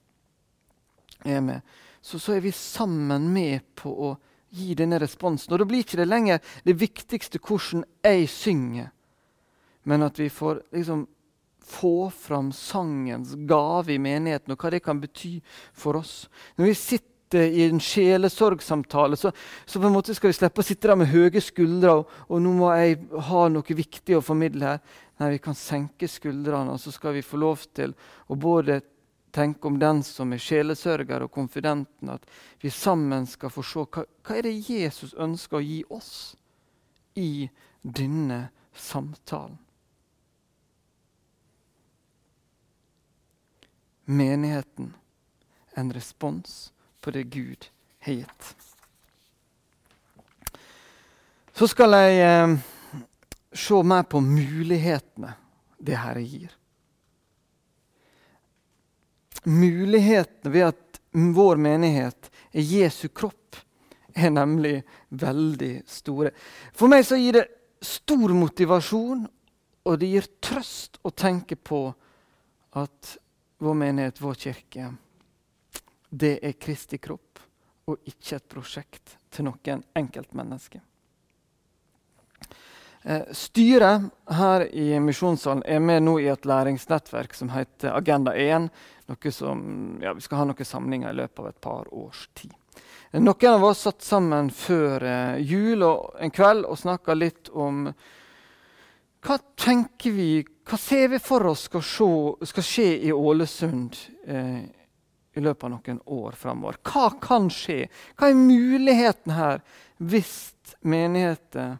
er 1.24 1.40
med, 1.40 1.60
så, 2.00 2.18
så 2.18 2.32
er 2.32 2.40
vi 2.40 2.52
sammen 2.52 3.30
med 3.32 3.60
på 3.74 3.92
å 4.08 4.10
gi 4.54 4.74
denne 4.74 4.98
responsen. 4.98 5.54
Og 5.54 5.62
Da 5.62 5.68
blir 5.68 5.84
ikke 5.84 6.00
det 6.02 6.10
lenger 6.10 6.42
det 6.66 6.74
viktigste 6.80 7.38
hvordan 7.38 7.86
jeg 8.02 8.28
synger, 8.28 8.90
men 9.84 10.02
at 10.02 10.18
vi 10.18 10.28
får 10.32 10.62
liksom 10.74 11.06
få 11.64 12.10
fram 12.10 12.52
sangens 12.52 13.34
gave 13.48 13.94
i 13.94 13.98
menigheten, 13.98 14.52
og 14.52 14.60
hva 14.60 14.74
det 14.74 14.82
kan 14.84 15.00
bety 15.00 15.38
for 15.72 15.96
oss. 16.02 16.26
Når 16.56 16.72
vi 16.72 16.74
sitter 16.76 17.13
i 17.42 17.64
en 17.66 17.80
sjelesorgsamtale, 17.82 19.16
så, 19.16 19.32
så 19.66 19.80
på 19.80 19.88
en 19.88 19.96
måte 19.96 20.14
skal 20.14 20.30
vi 20.30 20.38
slippe 20.38 20.62
å 20.62 20.66
sitte 20.66 20.90
der 20.90 20.98
med 21.00 21.10
høye 21.12 21.42
skuldre 21.42 21.98
og, 22.00 22.16
og 22.28 22.42
nå 22.44 22.54
må 22.58 22.72
jeg 22.78 22.98
ha 23.28 23.44
noe 23.52 23.78
viktig 23.80 24.18
å 24.18 24.24
formidle 24.24 24.74
her. 24.74 24.82
Nei, 25.20 25.34
vi 25.36 25.42
kan 25.42 25.54
senke 25.54 26.08
skuldrene, 26.10 26.74
og 26.74 26.80
så 26.82 26.90
skal 26.94 27.14
vi 27.14 27.22
få 27.22 27.38
lov 27.38 27.62
til 27.76 27.94
å 28.26 28.38
både 28.38 28.80
tenke 29.34 29.68
om 29.68 29.78
den 29.78 30.02
som 30.06 30.32
er 30.34 30.42
sjelesørger 30.42 31.26
og 31.26 31.32
konfidenten, 31.34 32.10
at 32.10 32.26
vi 32.62 32.70
sammen 32.70 33.26
skal 33.26 33.50
få 33.50 33.62
se 33.66 33.84
hva, 33.84 34.04
hva 34.06 34.38
er 34.38 34.46
det 34.46 34.56
Jesus 34.70 35.14
ønsker 35.14 35.58
å 35.58 35.64
gi 35.64 35.80
oss 35.90 36.12
i 37.18 37.48
denne 37.82 38.48
samtalen. 38.74 39.58
Menigheten 44.04 44.92
en 45.74 45.92
respons 45.92 46.73
på 47.04 47.12
det 47.14 47.26
Gud 47.34 47.68
har 48.06 48.22
gitt. 48.22 48.50
Så 51.54 51.68
skal 51.70 51.94
jeg 52.00 52.18
eh, 52.24 52.58
se 53.54 53.84
mer 53.86 54.08
på 54.08 54.24
mulighetene 54.24 55.36
det 55.84 56.00
Herre 56.00 56.24
gir 56.24 56.54
mulighetene 59.44 60.52
ved 60.52 60.66
at 60.72 61.00
vår 61.12 61.60
menighet 61.60 62.30
er 62.52 62.64
Jesu 62.64 63.08
kropp, 63.08 63.56
er 64.14 64.30
nemlig 64.30 64.80
veldig 65.10 65.84
store. 65.90 66.32
For 66.74 66.90
meg 66.90 67.04
så 67.06 67.18
gir 67.18 67.38
det 67.38 67.46
stor 67.84 68.34
motivasjon, 68.34 69.24
og 69.84 70.00
det 70.00 70.10
gir 70.14 70.28
trøst 70.42 71.00
å 71.04 71.12
tenke 71.12 71.58
på 71.58 71.86
at 72.78 73.16
vår 73.62 73.76
menighet, 73.78 74.20
vår 74.22 74.38
kirke, 74.46 74.88
det 76.14 76.38
er 76.46 76.58
Kristi 76.60 76.98
kropp 77.02 77.40
og 77.90 78.08
ikke 78.08 78.38
et 78.38 78.48
prosjekt 78.48 79.16
til 79.34 79.48
noen 79.48 79.82
enkeltmenneske. 79.98 80.80
Eh, 83.04 83.24
styret 83.36 84.06
her 84.32 84.64
i 84.72 85.00
Misjonssalen 85.04 85.64
er 85.68 85.82
med 85.84 86.06
nå 86.06 86.16
i 86.22 86.30
et 86.32 86.46
læringsnettverk 86.48 87.34
som 87.36 87.50
heter 87.52 87.92
Agenda 87.92 88.32
1, 88.32 88.70
som, 89.28 89.64
ja, 90.00 90.14
vi 90.16 90.24
skal 90.24 90.40
ha 90.40 90.46
noen 90.48 90.64
samlinger 90.64 91.12
i 91.12 91.18
løpet 91.18 91.42
av 91.42 91.48
et 91.50 91.60
par 91.60 91.90
års 91.92 92.28
tid. 92.32 92.54
Noen 93.12 93.50
av 93.50 93.66
oss 93.68 93.84
satt 93.84 94.02
sammen 94.02 94.48
før 94.50 95.04
eh, 95.04 95.42
jul 95.44 95.84
og 95.84 96.16
en 96.22 96.32
kveld 96.32 96.64
og 96.64 96.80
snakka 96.80 97.18
litt 97.18 97.50
om 97.52 97.90
hva 99.24 99.36
tenker 99.60 100.12
vi, 100.16 100.30
hva 100.64 100.78
ser 100.80 101.12
vi 101.12 101.20
for 101.20 101.44
oss 101.52 101.66
skal, 101.68 101.84
se, 101.84 102.08
skal 102.48 102.66
skje 102.66 102.88
i 103.08 103.12
Ålesund 103.12 104.00
eh, 104.26 104.64
i 105.34 105.42
løpet 105.42 105.66
av 105.66 105.72
noen 105.74 106.00
år 106.06 106.36
framover? 106.38 106.78
Hva 106.86 107.08
kan 107.22 107.48
skje? 107.52 107.88
Hva 108.18 108.30
er 108.30 108.38
muligheten 108.38 109.34
her 109.36 109.64
hvis 109.98 110.36
menigheter 110.80 111.78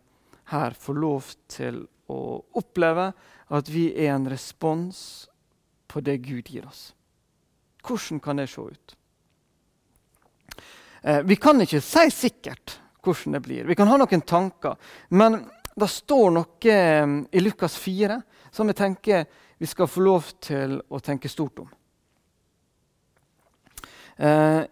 her 0.52 0.76
får 0.78 0.98
lov 1.00 1.30
til 1.50 1.84
å 2.10 2.20
oppleve 2.58 3.12
at 3.54 3.70
vi 3.70 3.88
er 3.94 4.14
en 4.14 4.28
respons 4.30 4.98
på 5.90 6.02
det 6.04 6.18
Gud 6.26 6.50
gir 6.50 6.66
oss? 6.68 6.92
Hvordan 7.84 8.20
kan 8.24 8.40
det 8.40 8.48
se 8.52 8.64
ut? 8.64 8.96
Eh, 11.02 11.20
vi 11.22 11.36
kan 11.36 11.60
ikke 11.60 11.82
si 11.84 12.08
sikkert 12.10 12.78
hvordan 13.04 13.36
det 13.36 13.42
blir. 13.44 13.64
Vi 13.68 13.76
kan 13.76 13.88
ha 13.88 13.98
noen 14.00 14.24
tanker. 14.24 14.76
Men 15.12 15.42
det 15.76 15.90
står 15.90 16.30
noe 16.32 16.72
eh, 16.72 17.16
i 17.30 17.42
Lukas 17.44 17.76
4 17.76 18.20
som 18.54 18.70
jeg 18.70 18.78
tenker 18.78 19.26
vi 19.58 19.68
skal 19.68 19.88
få 19.88 20.02
lov 20.04 20.30
til 20.42 20.78
å 20.88 21.00
tenke 21.04 21.28
stort 21.30 21.60
om. 21.62 21.68
Eh, 24.16 24.62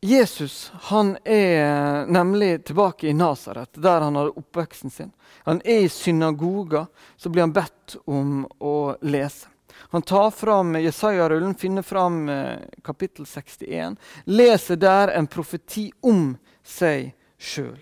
Jesus 0.00 0.72
han 0.74 1.18
er 1.24 2.06
nemlig 2.06 2.64
tilbake 2.64 3.08
i 3.08 3.12
Nasaret, 3.12 3.68
der 3.74 4.00
han 4.00 4.16
hadde 4.16 4.36
oppveksten 4.40 4.90
sin. 4.90 5.12
Han 5.44 5.60
er 5.64 5.84
i 5.84 5.88
synagoga, 5.88 6.86
så 7.16 7.28
blir 7.28 7.44
han 7.44 7.52
bedt 7.52 7.96
om 8.04 8.46
å 8.58 8.96
lese. 9.00 9.48
Han 9.92 10.02
tar 10.02 10.30
fram 10.30 10.74
Jesaja-rullen, 10.76 11.54
finner 11.54 11.82
fram 11.82 12.28
eh, 12.28 12.58
kapittel 12.82 13.26
61, 13.26 13.96
leser 14.24 14.76
der 14.76 15.12
en 15.16 15.26
profeti 15.26 15.90
om 16.00 16.36
seg 16.64 17.12
sjøl. 17.38 17.78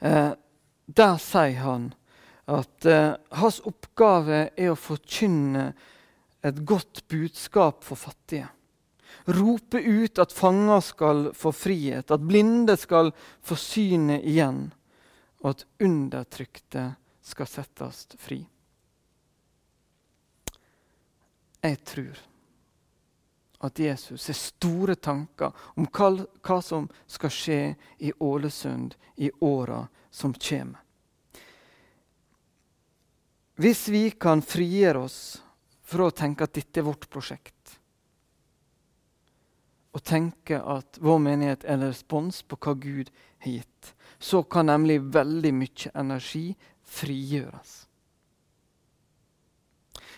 Eh, 0.00 0.32
der 0.86 1.18
sier 1.22 1.60
han 1.62 1.92
at 2.50 2.86
eh, 2.88 3.14
hans 3.38 3.60
oppgave 3.68 4.48
er 4.56 4.72
å 4.72 4.78
forkynne 4.78 5.72
et 6.42 6.64
godt 6.66 7.04
budskap 7.08 7.84
for 7.84 7.98
fattige. 7.98 8.48
Rope 9.28 9.78
ut 9.78 10.18
at 10.18 10.32
fanger 10.32 10.80
skal 10.80 11.28
få 11.36 11.52
frihet, 11.52 12.10
at 12.10 12.24
blinde 12.26 12.76
skal 12.80 13.12
få 13.44 13.58
synet 13.60 14.24
igjen, 14.24 14.72
og 15.42 15.50
at 15.52 15.64
undertrykte 15.84 16.86
skal 17.22 17.50
settes 17.50 18.06
fri. 18.18 18.40
Jeg 21.62 21.78
tror 21.86 22.18
at 23.62 23.78
Jesus 23.78 24.26
har 24.26 24.34
store 24.34 24.94
tanker 24.98 25.52
om 25.78 25.86
hva, 25.86 26.58
som 26.62 26.88
skal 27.06 27.30
skje 27.30 27.60
i 28.02 28.10
Ålesund 28.18 28.96
i 29.22 29.30
åra 29.38 29.84
som 30.10 30.34
kommer. 30.34 30.80
Hvis 33.62 33.86
vi 33.92 34.08
kan 34.10 34.42
frigjøre 34.42 35.04
oss 35.06 35.20
fra 35.92 36.08
å 36.08 36.16
tenke 36.16 36.46
at 36.46 36.54
dette 36.56 36.80
er 36.80 36.86
vårt 36.86 37.08
prosjekt, 37.12 37.78
og 39.92 40.04
tenke 40.08 40.56
at 40.56 40.98
vår 41.04 41.20
menighet 41.20 41.66
er 41.66 41.76
en 41.76 41.88
respons 41.90 42.40
på 42.48 42.56
hva 42.56 42.74
Gud 42.80 43.12
har 43.44 43.58
gitt, 43.58 43.92
så 44.22 44.40
kan 44.42 44.70
nemlig 44.70 45.02
veldig 45.12 45.52
mye 45.56 45.92
energi 45.98 46.46
frigjøres. 46.88 47.74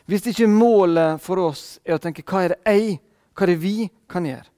Hvis 0.05 0.29
ikke 0.31 0.51
målet 0.51 1.23
for 1.25 1.41
oss 1.47 1.79
er 1.83 1.97
å 1.97 2.03
tenke 2.03 2.23
hva 2.29 2.45
er 2.45 2.55
det 2.55 2.75
jeg, 2.77 2.99
hva 3.33 3.47
er 3.47 3.53
det 3.55 3.61
vi 3.63 3.77
kan 4.11 4.27
gjøre? 4.29 4.51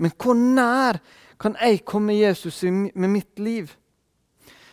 Men 0.00 0.12
hvor 0.16 0.36
nær 0.36 0.98
kan 1.40 1.56
jeg 1.60 1.84
komme 1.88 2.16
Jesus 2.16 2.62
med 2.64 3.10
mitt 3.12 3.38
liv? 3.38 3.74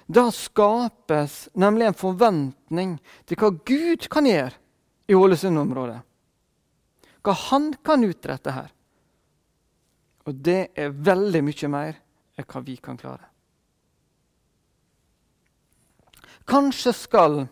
Da 0.07 0.29
skapes 0.35 1.47
nemlig 1.59 1.89
en 1.89 1.99
forventning 1.99 2.97
til 3.27 3.39
hva 3.39 3.51
Gud 3.67 4.07
kan 4.11 4.27
gjøre 4.27 4.62
i 5.07 5.15
Ålesund-området. 5.15 5.99
Hva 7.23 7.35
han 7.49 7.71
kan 7.83 8.03
utrette 8.03 8.51
her. 8.51 8.71
Og 10.27 10.39
det 10.43 10.73
er 10.79 10.95
veldig 10.95 11.43
mye 11.43 11.69
mer 11.71 11.99
enn 12.39 12.47
hva 12.47 12.61
vi 12.63 12.77
kan 12.83 12.99
klare. 12.99 13.27
Kanskje 16.47 16.91
skal 16.95 17.43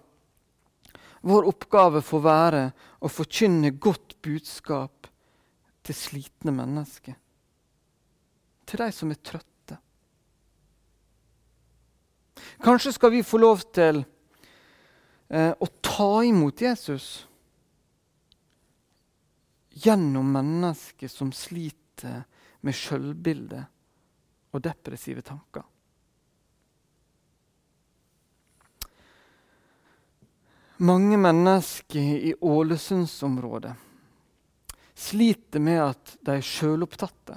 vår 1.22 1.48
oppgave 1.48 2.02
få 2.04 2.20
være 2.24 2.64
å 3.00 3.12
forkynne 3.12 3.74
godt 3.80 4.18
budskap 4.24 5.08
til 5.86 5.98
slitne 5.98 6.54
mennesker. 6.56 7.16
Til 8.68 8.84
de 8.84 8.90
som 8.96 9.12
er 9.12 9.20
trøtte. 9.22 9.78
Kanskje 12.64 12.94
skal 12.96 13.14
vi 13.14 13.24
få 13.26 13.40
lov 13.42 13.64
til 13.74 14.02
eh, 15.30 15.52
å 15.52 15.68
ta 15.84 16.14
imot 16.26 16.62
Jesus 16.62 17.28
gjennom 19.86 20.32
mennesker 20.32 21.10
som 21.12 21.32
sliter 21.36 22.24
med 22.62 22.78
sjølbilde 22.78 23.62
og 24.52 24.64
depressive 24.64 25.24
tanker. 25.26 25.64
Mange 30.82 31.18
mennesker 31.18 32.00
i 32.00 32.34
Ålesundsområdet 32.42 33.74
sliter 34.98 35.62
med 35.62 35.82
at 35.84 36.16
de 36.26 36.38
er 36.40 36.46
sjølopptatte 36.46 37.36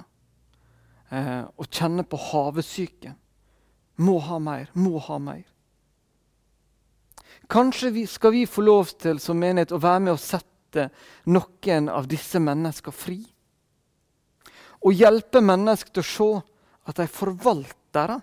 eh, 1.13 1.43
og 1.45 1.69
kjenner 1.69 2.07
på 2.09 2.17
havesyke. 2.31 3.13
Må 4.01 4.17
ha 4.25 4.39
mer, 4.41 4.71
må 4.73 4.97
ha 4.97 5.19
mer. 5.21 5.45
Kanskje 7.47 7.93
vi, 7.93 8.07
skal 8.09 8.33
vi 8.33 8.45
få 8.49 8.65
lov 8.65 8.95
til 8.97 9.21
som 9.21 9.37
menighet 9.37 9.75
å 9.75 9.81
være 9.81 10.03
med 10.07 10.15
og 10.15 10.21
sette 10.21 10.54
sette 10.75 10.89
noen 11.31 11.89
av 11.89 12.07
disse 12.07 12.39
menneskene 12.39 12.95
fri. 12.95 13.19
Å 14.85 14.91
hjelpe 14.91 15.41
mennesker 15.41 15.91
til 15.91 16.03
å 16.03 16.09
se 16.09 16.29
at 16.85 16.99
de 16.99 17.07
forvaltere 17.09 18.19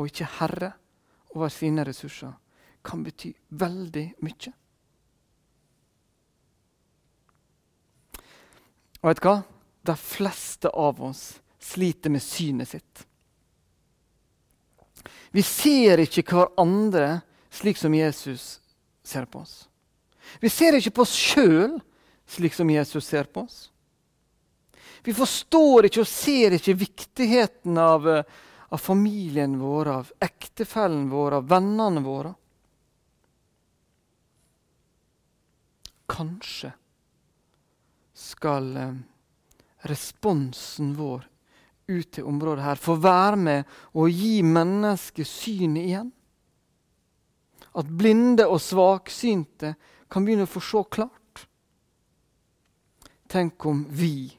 og 0.00 0.08
ikke 0.08 0.30
herre 0.40 0.72
over 1.36 1.52
sine 1.52 1.84
ressurser 1.86 2.32
kan 2.82 3.04
bety 3.04 3.32
veldig 3.60 4.06
mye. 4.24 4.54
Og 9.00 9.08
vet 9.08 9.20
du 9.20 9.28
hva? 9.28 9.38
De 9.80 9.96
fleste 9.96 10.68
av 10.76 10.98
oss 11.00 11.40
sliter 11.60 12.12
med 12.12 12.24
synet 12.24 12.68
sitt. 12.68 13.06
Vi 15.32 15.44
ser 15.46 16.02
ikke 16.02 16.26
hverandre 16.26 17.20
slik 17.54 17.78
som 17.80 17.94
Jesus 17.94 18.58
ser 19.06 19.28
på 19.30 19.40
oss. 19.40 19.69
Vi 20.40 20.50
ser 20.52 20.76
ikke 20.78 20.94
på 20.98 21.06
oss 21.06 21.14
sjøl 21.16 21.78
slik 22.30 22.54
som 22.54 22.70
Jesus 22.70 23.06
ser 23.06 23.24
på 23.24 23.44
oss. 23.44 23.70
Vi 25.02 25.14
forstår 25.16 25.88
ikke 25.88 26.04
og 26.04 26.10
ser 26.10 26.54
ikke 26.56 26.76
viktigheten 26.78 27.78
av, 27.80 28.06
av 28.68 28.80
familien 28.80 29.56
vår, 29.60 29.88
av 29.88 30.12
ektefellen 30.22 31.08
vår, 31.10 31.38
av 31.40 31.48
vennene 31.50 32.02
våre. 32.04 32.34
Kanskje 36.10 36.72
skal 38.20 38.76
eh, 38.76 38.94
responsen 39.88 40.92
vår 40.98 41.24
ut 41.90 42.10
til 42.12 42.26
området 42.28 42.64
her 42.64 42.78
få 42.78 42.96
være 43.00 43.38
med 43.40 43.76
og 43.98 44.10
gi 44.12 44.40
mennesket 44.46 45.26
synet 45.26 45.86
igjen. 45.86 46.10
At 47.78 47.88
blinde 47.88 48.46
og 48.50 48.60
svaksynte 48.62 49.74
kan 50.10 50.26
begynne 50.26 50.48
å 50.48 50.50
få 50.50 50.62
se 50.64 50.82
klart. 50.90 51.46
Tenk 53.30 53.66
om 53.66 53.84
vi 53.90 54.32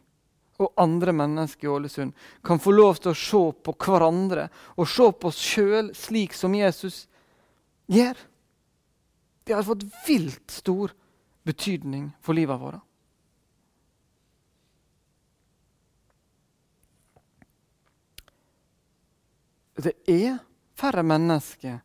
og 0.62 0.76
andre 0.78 1.14
mennesker 1.16 1.68
i 1.68 1.72
Ålesund 1.72 2.14
kan 2.46 2.60
få 2.62 2.74
lov 2.76 3.00
til 3.02 3.14
å 3.14 3.18
se 3.18 3.42
på 3.66 3.74
hverandre 3.82 4.48
og 4.76 4.90
se 4.90 5.08
på 5.12 5.32
oss 5.32 5.40
sjøl 5.42 5.90
slik 5.98 6.36
som 6.38 6.54
Jesus 6.56 7.06
gjør. 7.92 8.20
Det 9.44 9.58
har 9.58 9.66
fått 9.66 9.88
vilt 10.06 10.54
stor 10.54 10.94
betydning 11.48 12.12
for 12.22 12.38
livet 12.38 12.62
vårt. 12.62 12.82
Det 19.82 19.96
er 20.06 20.38
færre 20.78 21.02
mennesker 21.02 21.80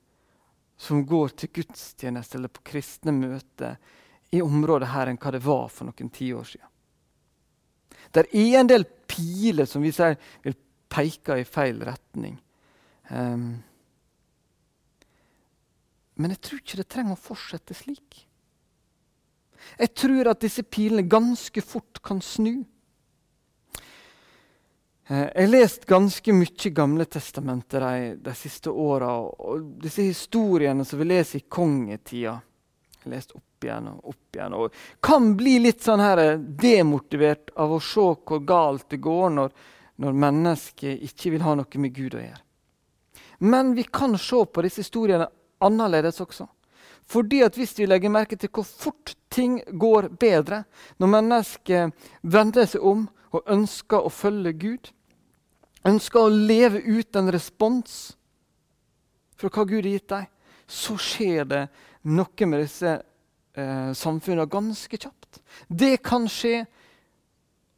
som 0.77 1.05
går 1.09 1.35
til 1.41 1.53
gudstjeneste 1.61 2.39
eller 2.39 2.53
på 2.53 2.65
kristne 2.73 3.15
møter 3.17 3.79
i 4.35 4.43
området 4.45 4.91
her 4.93 5.11
enn 5.11 5.21
hva 5.21 5.33
det 5.33 5.45
var 5.45 5.71
for 5.73 5.89
noen 5.89 6.11
tiår 6.13 6.51
siden. 6.51 6.73
Det 8.13 8.27
er 8.27 8.61
en 8.61 8.69
del 8.71 8.85
piler 9.09 9.69
som 9.69 9.83
vi 9.83 9.93
sier 9.95 10.19
vil 10.45 10.57
peke 10.93 11.41
i 11.41 11.49
feil 11.49 11.81
retning. 11.85 12.37
Um, 13.11 13.57
men 16.17 16.33
jeg 16.33 16.43
tror 16.45 16.63
ikke 16.63 16.81
det 16.81 16.89
trenger 16.93 17.17
å 17.17 17.21
fortsette 17.21 17.77
slik. 17.77 18.23
Jeg 19.77 19.93
tror 19.99 20.31
at 20.31 20.45
disse 20.45 20.63
pilene 20.63 21.09
ganske 21.11 21.63
fort 21.65 22.01
kan 22.05 22.23
snu. 22.25 22.65
Eh, 25.07 25.19
jeg 25.19 25.43
har 25.43 25.53
lest 25.53 25.85
ganske 25.87 26.33
mye 26.35 26.71
Gamle 26.75 27.05
testamentet 27.05 27.81
de, 27.81 28.15
de 28.23 28.35
siste 28.35 28.71
åra. 28.71 29.13
Og 29.23 29.63
disse 29.83 30.03
historiene 30.03 30.85
som 30.85 30.99
vi 30.99 31.07
leser 31.07 31.39
i 31.39 31.47
kongetida. 31.49 32.41
Jeg 32.97 33.05
har 33.05 33.15
lest 33.15 33.37
opp 33.39 33.67
igjen 33.67 33.93
og 33.93 34.11
opp 34.11 34.39
igjen. 34.39 34.57
Og 34.59 34.81
kan 35.01 35.31
bli 35.39 35.61
litt 35.63 35.85
sånn 35.87 36.03
her 36.03 36.23
eh, 36.25 36.41
demotivert 36.41 37.55
av 37.55 37.77
å 37.77 37.81
se 37.83 38.09
hvor 38.27 38.43
galt 38.43 38.89
det 38.91 38.99
går 39.05 39.31
når, 39.37 39.55
når 40.03 40.19
mennesket 40.27 41.07
ikke 41.07 41.37
vil 41.37 41.47
ha 41.47 41.55
noe 41.61 41.85
med 41.85 41.95
Gud 41.95 42.19
å 42.19 42.25
gjøre. 42.25 42.43
Men 43.47 43.75
vi 43.77 43.85
kan 43.85 44.17
se 44.19 44.43
på 44.49 44.63
disse 44.65 44.83
historiene 44.83 45.29
annerledes 45.63 46.19
også. 46.25 46.49
Fordi 47.07 47.45
at 47.47 47.55
Hvis 47.55 47.79
vi 47.79 47.87
legger 47.87 48.11
merke 48.11 48.35
til 48.37 48.51
hvor 48.51 48.65
fort 48.67 49.15
ting 49.31 49.61
går 49.79 50.09
bedre 50.19 50.65
når 50.99 51.13
mennesket 51.13 52.09
vender 52.23 52.67
seg 52.67 52.83
om 52.83 53.07
og 53.31 53.47
ønsker 53.47 54.03
å 54.03 54.11
følge 54.11 54.53
Gud, 54.53 54.91
ønsker 55.85 56.21
å 56.21 56.33
leve 56.33 56.81
ut 56.81 57.17
en 57.17 57.33
respons 57.33 58.17
fra 59.37 59.51
hva 59.53 59.67
Gud 59.69 59.85
har 59.85 59.93
gitt 59.93 60.09
deg, 60.13 60.31
så 60.67 60.97
skjer 60.99 61.45
det 61.51 61.63
noe 62.09 62.49
med 62.49 62.63
disse 62.65 62.95
eh, 62.97 63.91
samfunnene 63.95 64.49
ganske 64.51 64.99
kjapt. 64.99 65.43
Det 65.69 65.99
kan 66.05 66.27
skje 66.31 66.65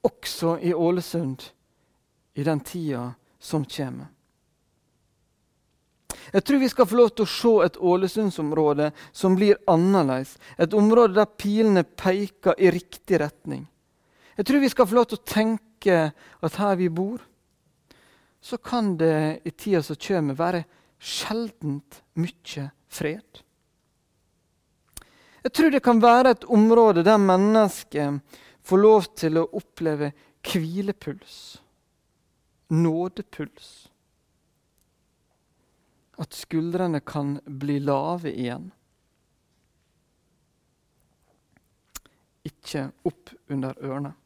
også 0.07 0.59
i 0.63 0.75
Ålesund 0.75 1.43
i 2.39 2.47
den 2.47 2.61
tida 2.61 3.11
som 3.39 3.67
kommer. 3.67 4.13
Jeg 6.33 6.45
tror 6.45 6.61
vi 6.61 6.69
skal 6.69 6.87
få 6.89 6.97
lov 6.99 7.11
til 7.17 7.25
å 7.25 7.33
se 7.33 7.53
et 7.65 7.79
Ålesundsområde 7.81 8.91
som 9.17 9.37
blir 9.37 9.59
annerledes. 9.71 10.35
Et 10.61 10.75
område 10.77 11.17
der 11.17 11.31
pilene 11.41 11.85
peker 11.85 12.59
i 12.61 12.73
riktig 12.73 13.21
retning. 13.23 13.65
Jeg 14.37 14.47
tror 14.47 14.63
vi 14.63 14.71
skal 14.71 14.89
få 14.89 14.99
lov 14.99 15.09
til 15.09 15.19
å 15.19 15.29
tenke 15.29 15.99
at 16.45 16.59
her 16.61 16.77
vi 16.79 16.91
bor, 16.93 17.23
så 18.49 18.59
kan 18.59 18.97
det 18.97 19.41
i 19.45 19.51
tida 19.51 19.83
som 19.83 19.97
kommer, 20.01 20.35
være 20.35 20.63
sjeldent 20.99 21.99
mye 22.17 22.63
fred. 22.89 23.41
Jeg 25.45 25.53
tror 25.53 25.75
det 25.75 25.83
kan 25.85 26.01
være 26.01 26.33
et 26.33 26.47
område 26.49 27.05
der 27.05 27.21
mennesket 27.21 28.39
får 28.65 28.81
lov 28.81 29.11
til 29.21 29.37
å 29.37 29.51
oppleve 29.61 30.15
hvilepuls, 30.49 31.35
nådepuls. 32.73 33.69
At 36.17 36.41
skuldrene 36.41 37.03
kan 37.05 37.37
bli 37.45 37.77
lave 37.85 38.33
igjen. 38.33 38.71
Ikke 42.49 42.89
opp 43.05 43.37
under 43.53 43.77
ørene. 43.77 44.17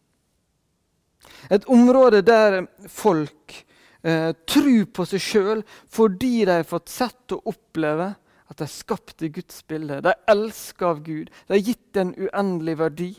Et 1.50 1.66
område 1.66 2.22
der 2.22 2.62
folk 2.86 3.58
eh, 4.02 4.32
tro 4.48 4.74
på 4.94 5.06
seg 5.08 5.22
sjøl 5.22 5.62
fordi 5.92 6.44
de 6.44 6.58
har 6.60 6.68
fått 6.68 6.92
sett 6.92 7.34
og 7.36 7.52
oppleve 7.54 8.12
at 8.52 8.58
de 8.58 8.66
er 8.66 8.72
skapt 8.72 9.24
i 9.24 9.30
Guds 9.32 9.62
bilde. 9.68 10.02
De 10.04 10.12
er 10.12 10.28
elska 10.28 10.92
av 10.92 11.02
Gud. 11.06 11.32
De 11.48 11.56
er 11.56 11.64
gitt 11.64 11.96
en 11.96 12.12
uendelig 12.18 12.76
verdi 12.82 13.10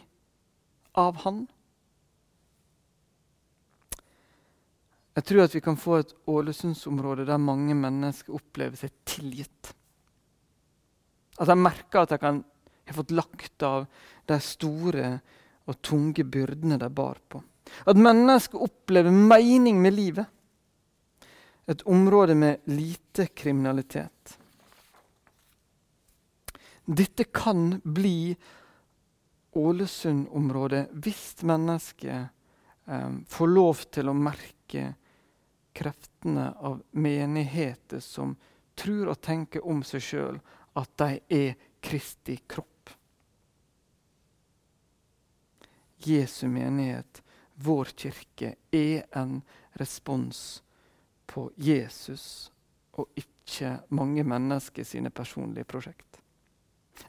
av 0.99 1.23
Han. 1.23 1.45
Jeg 5.13 5.27
tror 5.29 5.43
at 5.43 5.55
vi 5.55 5.61
kan 5.61 5.77
få 5.77 5.99
et 6.01 6.13
Ålesundsområde 6.29 7.25
der 7.29 7.41
mange 7.41 7.75
mennesker 7.77 8.33
opplever 8.33 8.77
seg 8.77 8.93
tilgitt. 9.05 9.73
At 11.41 11.49
de 11.49 11.57
merker 11.57 12.03
at 12.03 12.13
de 12.13 12.21
kan 12.21 12.43
har 12.85 12.97
fått 12.97 13.11
lagt 13.11 13.63
av 13.63 13.85
de 14.27 14.37
store 14.43 15.13
og 15.69 15.79
tunge 15.85 16.25
byrdene 16.27 16.77
de 16.81 16.89
bar 16.91 17.19
på. 17.29 17.39
At 17.87 17.99
mennesker 17.99 18.61
opplever 18.61 19.13
mening 19.13 19.79
med 19.81 19.95
livet 19.95 20.32
et 21.65 21.81
område 21.81 22.35
med 22.35 22.59
lite 22.63 23.25
kriminalitet. 23.25 24.39
Dette 26.85 27.23
kan 27.23 27.81
bli 27.83 28.35
Ålesund-området 29.51 30.87
hvis 30.91 31.43
mennesket 31.45 32.27
eh, 32.85 33.11
får 33.29 33.47
lov 33.47 33.83
til 33.93 34.09
å 34.09 34.15
merke 34.17 34.87
kreftene 35.73 36.49
av 36.57 36.81
menigheter 36.91 38.01
som 38.03 38.35
tror 38.75 39.13
og 39.13 39.21
tenker 39.21 39.63
om 39.69 39.83
seg 39.85 40.03
sjøl 40.03 40.41
at 40.79 40.91
de 40.99 41.19
er 41.29 41.55
Kristi 41.83 42.39
kropp. 42.47 42.89
Jesu 46.03 46.47
menighet, 46.47 47.21
vår 47.55 47.93
kirke, 47.95 48.55
er 48.71 49.05
en 49.11 49.41
respons 49.79 50.62
på 51.33 51.47
Jesus 51.57 52.51
og 52.93 53.09
ikke 53.17 53.79
mange 53.97 54.23
mennesker 54.27 54.85
sine 54.85 55.09
personlige 55.09 55.65
prosjekt. 55.65 56.19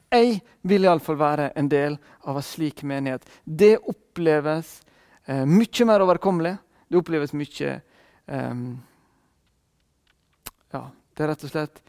Jeg 0.09 0.39
vil 0.65 0.87
iallfall 0.87 1.17
være 1.19 1.51
en 1.59 1.69
del 1.69 1.97
av 2.25 2.39
en 2.39 2.45
slik 2.45 2.81
menighet. 2.87 3.25
Det 3.45 3.75
oppleves 3.77 4.79
eh, 5.27 5.45
mye 5.45 5.85
mer 5.85 6.05
overkommelig. 6.05 6.55
Det 6.89 6.99
oppleves 6.99 7.35
mye 7.37 7.73
eh, 8.27 8.63
Ja, 10.73 10.81
det 11.15 11.23
er 11.23 11.29
rett 11.31 11.45
og 11.45 11.53
slett 11.53 11.83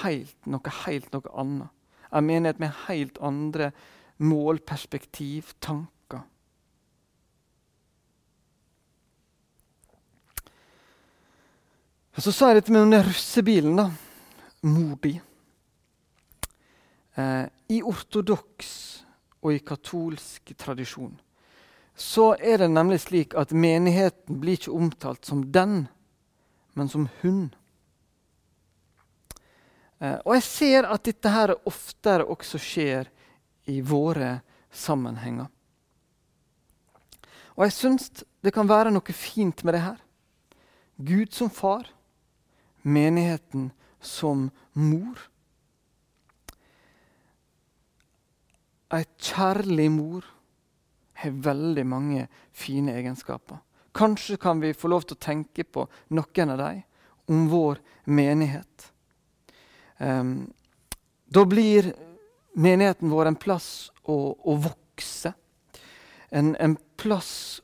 helt, 0.00 0.38
noe 0.48 0.72
helt 0.86 1.12
noe 1.12 1.34
annet. 1.36 1.68
En 2.16 2.24
menighet 2.24 2.58
med 2.62 2.72
helt 2.86 3.18
andre 3.20 3.70
mål, 4.16 4.62
perspektiv, 4.64 5.52
tanker 5.60 5.92
Og 12.16 12.22
Så 12.22 12.32
sa 12.32 12.48
jeg 12.48 12.62
dette 12.62 12.72
med 12.72 12.86
den 12.86 13.02
russebilen. 13.04 13.76
da. 13.76 13.90
Mor 14.62 14.96
di. 15.02 15.20
Eh, 17.16 17.46
I 17.68 17.82
ortodoks 17.82 19.04
og 19.42 19.52
i 19.52 19.58
katolsk 19.58 20.56
tradisjon 20.56 21.20
så 21.96 22.34
er 22.36 22.58
det 22.58 22.68
nemlig 22.68 22.98
slik 23.00 23.34
at 23.40 23.54
menigheten 23.56 24.36
blir 24.40 24.58
ikke 24.58 24.74
omtalt 24.76 25.24
som 25.24 25.46
den, 25.52 25.88
men 26.76 26.88
som 26.92 27.08
hun. 27.22 27.54
Eh, 29.98 30.18
og 30.26 30.34
jeg 30.34 30.42
ser 30.42 30.88
at 30.92 31.04
dette 31.08 31.32
her 31.32 31.54
oftere 31.64 32.28
også 32.28 32.60
skjer 32.60 33.08
i 33.72 33.80
våre 33.80 34.42
sammenhenger. 34.68 35.48
Og 37.56 37.64
jeg 37.64 37.72
syns 37.72 38.10
det 38.44 38.52
kan 38.52 38.68
være 38.68 38.92
noe 38.92 39.16
fint 39.16 39.64
med 39.64 39.74
det 39.74 39.84
her. 39.86 40.00
Gud 41.00 41.32
som 41.32 41.48
far, 41.48 41.88
menigheten 42.86 43.70
som 44.00 44.48
mor. 44.72 45.18
Ei 48.94 49.04
kjærlig 49.18 49.88
mor 49.90 50.26
har 51.18 51.38
veldig 51.46 51.86
mange 51.88 52.26
fine 52.54 52.94
egenskaper. 52.94 53.58
Kanskje 53.96 54.36
kan 54.36 54.60
vi 54.60 54.74
få 54.76 54.90
lov 54.92 55.06
til 55.06 55.16
å 55.16 55.24
tenke 55.24 55.64
på 55.64 55.86
noen 56.14 56.52
av 56.52 56.60
dem 56.60 56.82
om 57.32 57.46
vår 57.50 57.80
menighet. 58.04 58.90
Um, 59.98 60.52
da 61.26 61.42
blir 61.48 61.88
menigheten 62.54 63.10
vår 63.10 63.32
en 63.32 63.40
plass 63.40 63.88
å, 64.04 64.36
å 64.36 64.56
vokse. 64.60 65.32
En, 66.30 66.54
en, 66.60 66.76
plass 66.96 67.60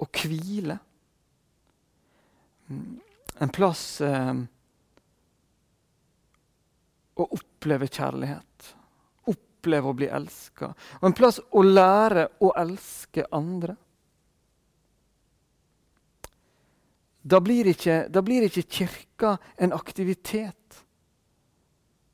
å 0.00 0.06
hvile. 0.08 0.78
En 3.38 3.50
plass 3.54 4.00
eh, 4.02 4.34
å 7.18 7.26
oppleve 7.38 7.88
kjærlighet. 7.90 8.70
Oppleve 9.30 9.90
å 9.90 9.96
bli 9.98 10.08
elska. 10.10 10.72
Og 11.00 11.06
en 11.10 11.16
plass 11.18 11.38
å 11.50 11.62
lære 11.62 12.28
å 12.42 12.52
elske 12.58 13.26
andre. 13.34 13.76
Da 17.28 17.42
blir, 17.44 17.68
ikke, 17.74 18.06
da 18.08 18.22
blir 18.24 18.46
ikke 18.46 18.64
kirka 18.64 19.34
en 19.60 19.74
aktivitet. 19.76 20.78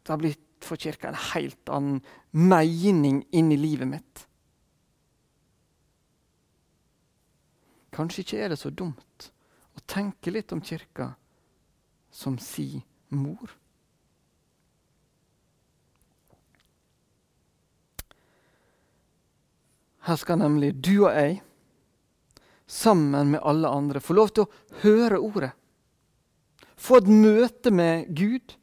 Da 0.05 0.17
blir 0.19 0.35
for 0.65 0.81
kirka 0.81 1.11
en 1.11 1.21
helt 1.33 1.71
annen 1.71 2.01
mening 2.33 3.23
inn 3.37 3.53
i 3.53 3.61
livet 3.61 3.89
mitt. 3.89 4.25
Kanskje 7.95 8.25
ikke 8.25 8.41
er 8.43 8.53
det 8.53 8.59
så 8.59 8.73
dumt 8.75 9.31
tenke 9.95 10.33
litt 10.35 10.53
om 10.53 10.61
kirka 10.61 11.13
som 12.11 12.39
si 12.39 12.83
mor. 13.15 13.51
Her 20.05 20.19
skal 20.21 20.43
nemlig 20.43 20.75
du 20.85 21.07
og 21.07 21.15
jeg 21.15 21.39
sammen 22.69 23.31
med 23.33 23.41
alle 23.43 23.71
andre. 23.71 24.03
Få 24.05 24.17
lov 24.19 24.35
til 24.35 24.45
å 24.45 24.83
høre 24.83 25.23
ordet. 25.23 25.55
Få 26.77 27.01
et 27.01 27.09
møte 27.09 27.73
med 27.73 28.11
Gud. 28.13 28.57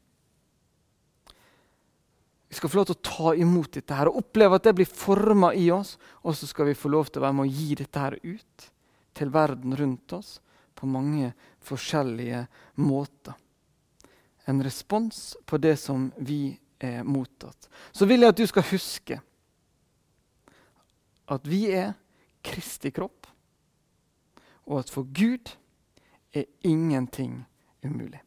Vi 2.51 2.59
skal 2.59 2.69
få 2.69 2.81
lov 2.81 2.91
til 2.91 2.99
å 2.99 3.07
ta 3.07 3.33
imot 3.39 3.71
dette 3.79 3.95
her 3.95 4.11
og 4.11 4.19
oppleve 4.21 4.59
at 4.59 4.67
det 4.67 4.75
blir 4.77 4.89
forma 4.89 5.53
i 5.57 5.69
oss. 5.73 5.95
Og 6.21 6.37
så 6.37 6.49
skal 6.49 6.69
vi 6.69 6.77
få 6.77 6.91
lov 6.93 7.09
til 7.09 7.23
å 7.23 7.25
være 7.25 7.39
med 7.39 7.47
å 7.47 7.55
gi 7.57 7.79
dette 7.79 8.05
her 8.05 8.19
ut 8.21 8.71
til 9.17 9.33
verden 9.33 9.73
rundt 9.79 10.13
oss 10.19 10.37
på 10.81 10.89
mange 10.89 11.29
forskjellige 11.61 12.47
måter. 12.81 13.37
En 14.49 14.63
respons 14.65 15.35
på 15.45 15.59
det 15.61 15.75
som 15.77 16.07
vi 16.17 16.57
er 16.81 17.03
mottatt. 17.05 17.69
Så 17.93 18.07
vil 18.09 18.25
jeg 18.25 18.33
at 18.33 18.39
du 18.41 18.47
skal 18.49 18.65
huske 18.71 19.19
at 21.31 21.45
vi 21.47 21.67
er 21.69 21.93
Kristi 22.41 22.89
kropp 22.89 23.29
og 24.65 24.79
at 24.81 24.89
for 24.89 25.05
Gud 25.05 25.53
er 26.33 26.49
ingenting 26.65 27.43
umulig. 27.85 28.21